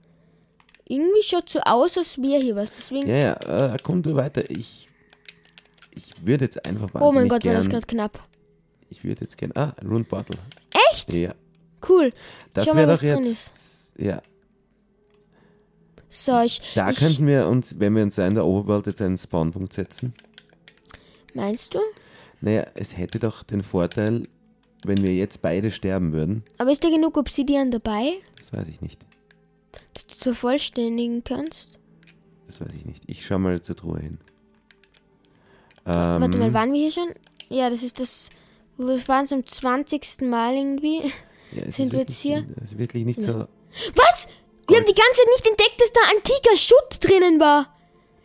[0.87, 2.73] Irgendwie schaut so aus, als wäre hier was.
[2.73, 3.09] Deswegen.
[3.09, 4.51] Ja, ja, äh, erkunde weiter.
[4.51, 4.89] Ich,
[5.95, 8.29] ich würde jetzt einfach wahnsinnig oh mein Gott, war das gern, gerade knapp.
[8.91, 10.39] ich würde jetzt gern, ah, ein Rune Bottle.
[10.93, 11.13] Echt?
[11.13, 11.35] Ja,
[11.89, 12.11] Cool.
[12.55, 14.21] das wäre doch jetzt, ja,
[16.09, 16.75] So, ich.
[16.75, 19.73] da ich, könnten wir uns, wenn wir uns da in der Overworld jetzt einen Spawnpunkt
[19.73, 20.15] setzen,
[21.35, 21.79] Meinst du?
[22.41, 24.23] naja, es hätte doch den Vorteil,
[24.85, 28.81] wenn wir jetzt beide sterben würden, Aber ist da genug Obsidian dabei, das weiß ich
[28.81, 29.05] nicht,
[29.95, 31.79] dass du vervollständigen kannst?
[32.47, 33.05] das weiß ich nicht.
[33.07, 34.19] Ich schau mal zur Truhe hin.
[35.85, 37.09] Warte Ähm, mal, waren wir hier schon?
[37.51, 38.31] Ja, das ist das.
[38.79, 40.23] Wir waren zum 20.
[40.23, 41.03] Mal irgendwie.
[41.53, 42.47] ja, sind wir jetzt hier?
[42.63, 43.47] Es ist wirklich nicht so,
[43.95, 44.29] Was?
[44.69, 47.75] Wir haben die ganze Zeit nicht entdeckt, dass da antiker Schutt drinnen war.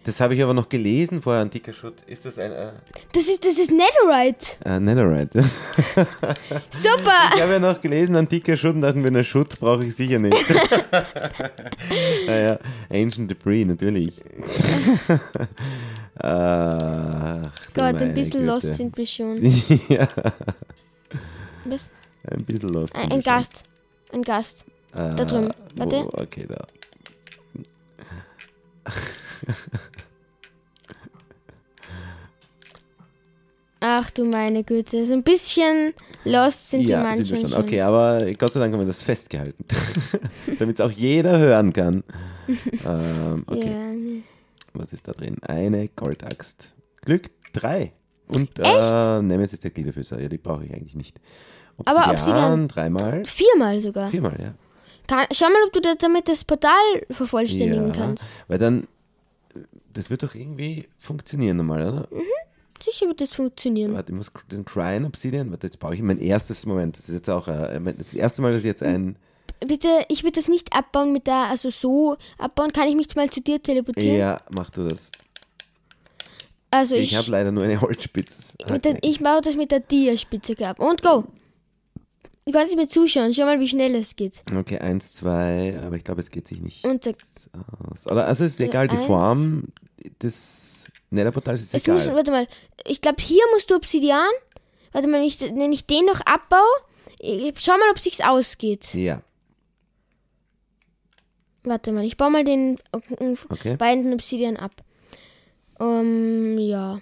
[0.03, 1.95] Das habe ich aber noch gelesen vorher, antiker Schutt.
[2.07, 2.71] Ist das ein, äh,
[3.13, 4.57] Das ist, das ist Netherite.
[4.65, 5.41] äh Netherite?
[6.69, 7.31] Super.
[7.35, 10.19] Ich habe ja noch gelesen, antiker Schutt und dachten wir, na Schutt brauche ich sicher
[10.19, 10.35] nicht.
[12.27, 14.13] naja, Ancient Debris, natürlich.
[16.15, 18.45] Ach, Gott, ein bisschen Güte.
[18.45, 19.41] lost sind wir schon.
[19.89, 20.07] ja,
[21.65, 21.91] Was?
[22.29, 22.93] ein bisschen lost.
[22.95, 23.33] Ein, sind ein schon.
[23.33, 23.63] Gast.
[24.11, 24.65] Ein Gast.
[24.93, 25.51] Äh, da drüben.
[25.75, 25.95] Warte.
[26.05, 26.67] Wo, okay, da.
[33.85, 35.05] Ach du meine Güte.
[35.05, 37.59] So ein bisschen lost sind wir ja, manchmal sind wir schon.
[37.63, 39.65] Okay, aber Gott sei Dank haben wir das festgehalten.
[40.59, 42.03] Damit es auch jeder hören kann.
[42.47, 44.21] ähm, okay, Ja, nee.
[44.73, 45.35] was ist da drin?
[45.43, 46.71] Eine Goldaxt.
[47.01, 47.91] Glück 3.
[48.29, 50.19] Und äh, Nemesis der Gliederfüßer.
[50.21, 51.19] Ja, die brauche ich eigentlich nicht.
[51.83, 53.25] Aber Obsidian, Obsidian- dreimal.
[53.25, 54.07] Viermal sogar.
[54.09, 54.53] Viermal, ja.
[55.09, 56.71] Kann, schau mal, ob du da- damit das Portal
[57.11, 57.93] vervollständigen ja.
[57.93, 58.25] kannst.
[58.47, 58.87] Weil dann,
[59.91, 62.07] das wird doch irgendwie funktionieren normal, oder?
[62.83, 63.93] Sicher wird das funktionieren.
[63.93, 66.97] Warte, ich muss den Crying Obsidian, warte, jetzt brauche ich mein erstes Moment.
[66.97, 69.15] Das ist jetzt auch äh, mein- das erste Mal, dass ich jetzt ein.
[69.65, 73.29] Bitte, ich würde das nicht abbauen mit der, also so abbauen, kann ich mich mal
[73.29, 74.17] zu dir teleportieren?
[74.17, 75.11] Ja, mach du das.
[76.71, 78.57] Also Ich ich, habe leider nur eine Holzspitze.
[78.57, 80.79] der, ich baue das mit der Dia-Spitze ab.
[80.79, 81.23] Und go!
[82.45, 84.41] Du kannst mir zuschauen, schau mal, wie schnell es geht.
[84.55, 88.07] Okay, eins, zwei, aber ich glaube, es geht sich nicht Und aus.
[88.07, 89.05] Also ist egal, die eins.
[89.07, 89.63] Form
[90.21, 91.95] des Netherportals ist Es egal.
[91.95, 92.47] muss, warte mal,
[92.85, 94.27] ich glaube, hier musst du Obsidian.
[94.91, 96.59] Warte mal, wenn ich, wenn ich den noch abbaue,
[97.55, 98.93] schau mal, ob sich's ausgeht.
[98.93, 99.21] ja,
[101.65, 102.77] Warte mal, ich baue mal den
[103.49, 103.77] Okay.
[103.77, 104.73] beiden Obsidian ab.
[105.79, 106.99] Ähm, ja.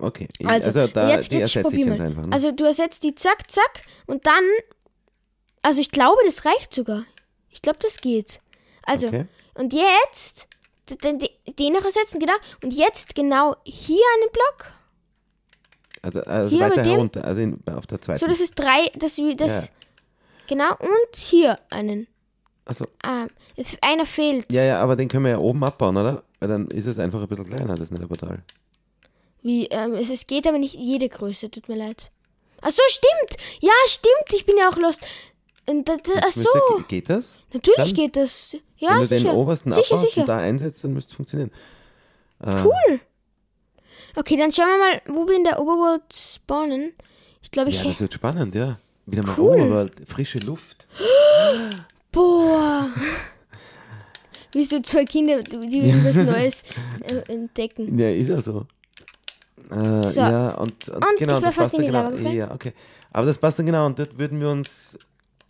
[0.00, 0.28] Okay.
[0.44, 2.26] Also, also, da, jetzt, die ersetze ich ganz einfach.
[2.26, 2.32] Ne?
[2.32, 4.42] Also du ersetzt die zack, zack und dann,
[5.62, 7.04] also ich glaube, das reicht sogar.
[7.50, 8.40] Ich glaube, das geht.
[8.84, 9.26] Also, Okay.
[9.54, 10.48] und jetzt,
[11.02, 11.18] den,
[11.58, 12.32] den, noch ersetzen, genau.
[12.62, 14.72] Und jetzt genau hier einen Block,
[16.02, 18.18] also also hier weiter herunter, also in, auf der zweiten.
[18.20, 19.70] so dass es drei, das, wie- das, Ja.
[20.48, 22.06] genau, und hier einen.
[22.64, 23.26] also, Ah,
[23.82, 24.50] einer fehlt.
[24.50, 26.22] ja, ja, aber den können wir ja oben abbauen, oder?
[26.38, 28.42] Weil dann ist es einfach ein bisschen kleiner, das Netherportal.
[29.42, 32.10] Wie, ähm, es, es geht aber nicht jede Größe, tut mir leid.
[32.62, 33.42] Ach so, stimmt.
[33.60, 35.00] Ja, stimmt, ich bin ja auch lost.
[35.68, 37.38] Und da, da, ach so, müsste- Geht das?
[37.52, 38.56] natürlich dann- geht das.
[38.78, 39.24] Ja, Wenn du sicher.
[39.30, 40.20] den obersten sicher, abbaust sicher.
[40.22, 41.50] und da einsetzt, dann müsste es funktionieren.
[42.44, 43.00] Cool.
[44.16, 46.92] Okay, dann schauen wir mal, wo wir in der Overworld spawnen.
[47.42, 47.76] Ich glaube, ich.
[47.76, 48.78] Ja, das wird spannend, ja.
[49.06, 49.56] Wieder mal Cool.
[49.60, 50.86] Overworld, frische Luft.
[52.12, 52.88] boah.
[54.52, 56.64] wie so zwei Kinder, die irgendwas Neues
[57.08, 57.96] äh, entdecken.
[57.98, 58.66] Ja, ist ja so.
[59.70, 60.20] Äh, So.
[60.20, 62.30] Ja, und, und, Und genau, das fast passt in dann genau.
[62.30, 62.72] Ja, okay.
[63.12, 64.98] Aber das passt dann genau und dort würden wir uns,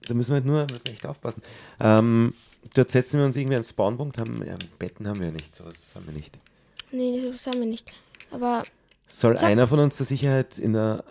[0.08, 1.42] da müssen wir halt nur, wir müssen echt aufpassen.
[1.80, 2.32] Ähm,
[2.74, 5.92] dort setzen wir uns irgendwie einen Spawnpunkt, haben, ja, Betten haben wir ja nicht, sowas
[5.94, 6.36] haben wir nicht.
[6.92, 7.86] Nee, das haben wir nicht.
[8.30, 8.62] Aber
[9.06, 11.04] Soll einer von uns zur Sicherheit in der,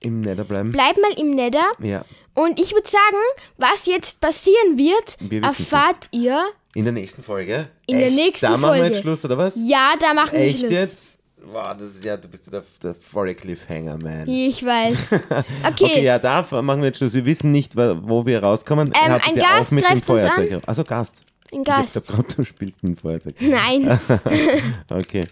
[0.00, 0.70] im Nether bleiben?
[0.70, 1.70] bleib mal im Nether.
[1.80, 3.16] ja, Und ich würde sagen,
[3.58, 6.40] was jetzt passieren wird, Wir erfahrt ihr.
[6.74, 7.68] in der nächsten Folge.
[7.86, 8.16] In der Echt?
[8.16, 8.86] nächsten Da machen wir Folge.
[8.94, 9.56] jetzt Schluss, oder was?
[9.66, 10.70] Ja, da machen wir Echt Schluss.
[10.72, 11.19] jetzt?
[11.52, 14.28] Boah, das ist ja, du bist ja der, der volle Cliffhanger, man.
[14.28, 15.12] Ich weiß.
[15.66, 17.14] Okay, Okay, ja, da machen wir jetzt Schluss.
[17.14, 18.88] Wir wissen nicht, wo wir rauskommen.
[18.88, 20.62] Ähm, ein Gast mit dem greift uns Feuerzeug.
[20.66, 21.22] Also Gast.
[21.52, 21.96] ein Ich Gast.
[21.96, 23.34] hab grad, du spielst mit dem Feuerzeug.
[23.40, 23.98] Nein,
[24.90, 25.26] Okay.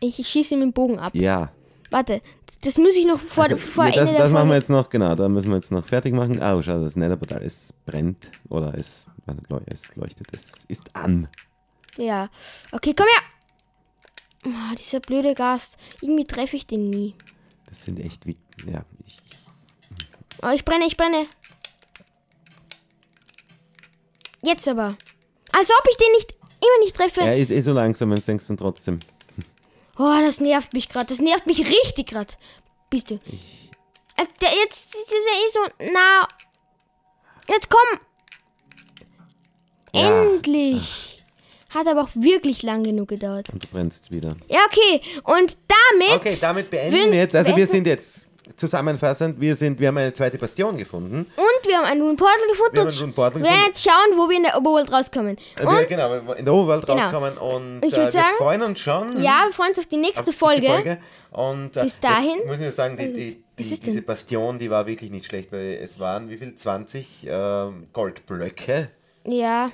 [0.00, 1.14] ich schieße mit dem Bogen ab.
[1.14, 1.52] Ja.
[1.90, 2.20] Warte,
[2.62, 4.88] das muss ich noch vor, Also, vor ja, das Ende das machen wir jetzt noch,
[4.88, 6.40] genau, da müssen wir jetzt noch fertig machen.
[6.42, 11.28] Ah, oh, schau, das Netherportal, es brennt oder es, also, es leuchtet, es ist an.
[11.96, 12.28] Ja.
[12.72, 13.22] Okay, komm her.
[14.46, 15.76] Oh, dieser blöde Gast.
[16.00, 17.14] Irgendwie treffe ich den nie.
[17.66, 18.36] Das sind echt wie,
[18.66, 19.18] ja, ich,
[20.42, 21.26] Oh, ich brenne, ich brenne.
[24.42, 24.96] Jetzt aber.
[25.52, 27.20] Als ob ich den nicht immer nicht treffe.
[27.20, 28.98] er ist eh so langsam, wenn denkst du trotzdem.
[29.98, 31.06] Oh, das nervt mich gerade.
[31.06, 32.32] Das nervt mich richtig gerade.
[32.88, 33.14] Bist du?
[33.14, 36.28] Äh, der, jetzt ist er eh so nah.
[37.48, 38.00] Jetzt komm.
[39.92, 40.22] Ja.
[40.24, 41.09] Endlich.
[41.70, 43.48] Hat aber auch wirklich lang genug gedauert.
[43.52, 44.36] Und du brennst wieder.
[44.48, 45.00] Ja, okay.
[45.24, 46.14] Und damit.
[46.16, 47.36] Okay, damit beenden wir jetzt.
[47.36, 51.20] Also wir sind jetzt zusammenfassend, wir sind, wir haben eine zweite Bastion gefunden.
[51.36, 52.74] Und wir haben ein Rune Portal gefunden.
[52.74, 53.68] Wir haben und Portal wir werden gefunden.
[53.68, 55.36] jetzt schauen, wo wir in der Oberwelt rauskommen.
[55.56, 56.98] Äh, wir, Und genau, wir in der Oberwelt Genau.
[57.02, 59.22] rauskommen und Ich äh, würd wir sagen, freuen uns schon.
[59.22, 60.98] ja, wir freuen uns auf die nächste auf diese Folge.
[61.30, 63.84] Und äh, Bis dahin- Jetzt muss ich sagen, die, die, Was die, denn?
[63.84, 66.52] diese Bastion, die war wirklich nicht schlecht, weil es waren wie viel?
[66.54, 68.90] 20 ähm, Goldblöcke.
[69.26, 69.70] Ja.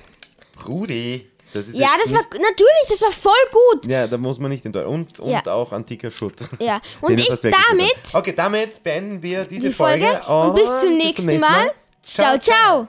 [0.67, 3.89] Rudi, das ist Ja, das war natürlich, das war voll gut.
[3.89, 5.45] Ja, da muss man nicht in Und, und Ja.
[5.47, 6.35] auch antiker Schutt.
[6.59, 6.79] Ja.
[7.01, 7.95] Und ich damit.
[8.13, 10.21] Okay, damit beenden wir diese die Folge.
[10.27, 11.71] Und bis zum nächsten Mal.
[12.01, 12.87] Ciao, ciao.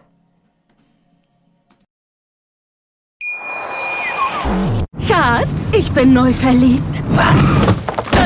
[5.07, 7.03] Schatz, ich bin neu verliebt.
[7.11, 7.78] Was?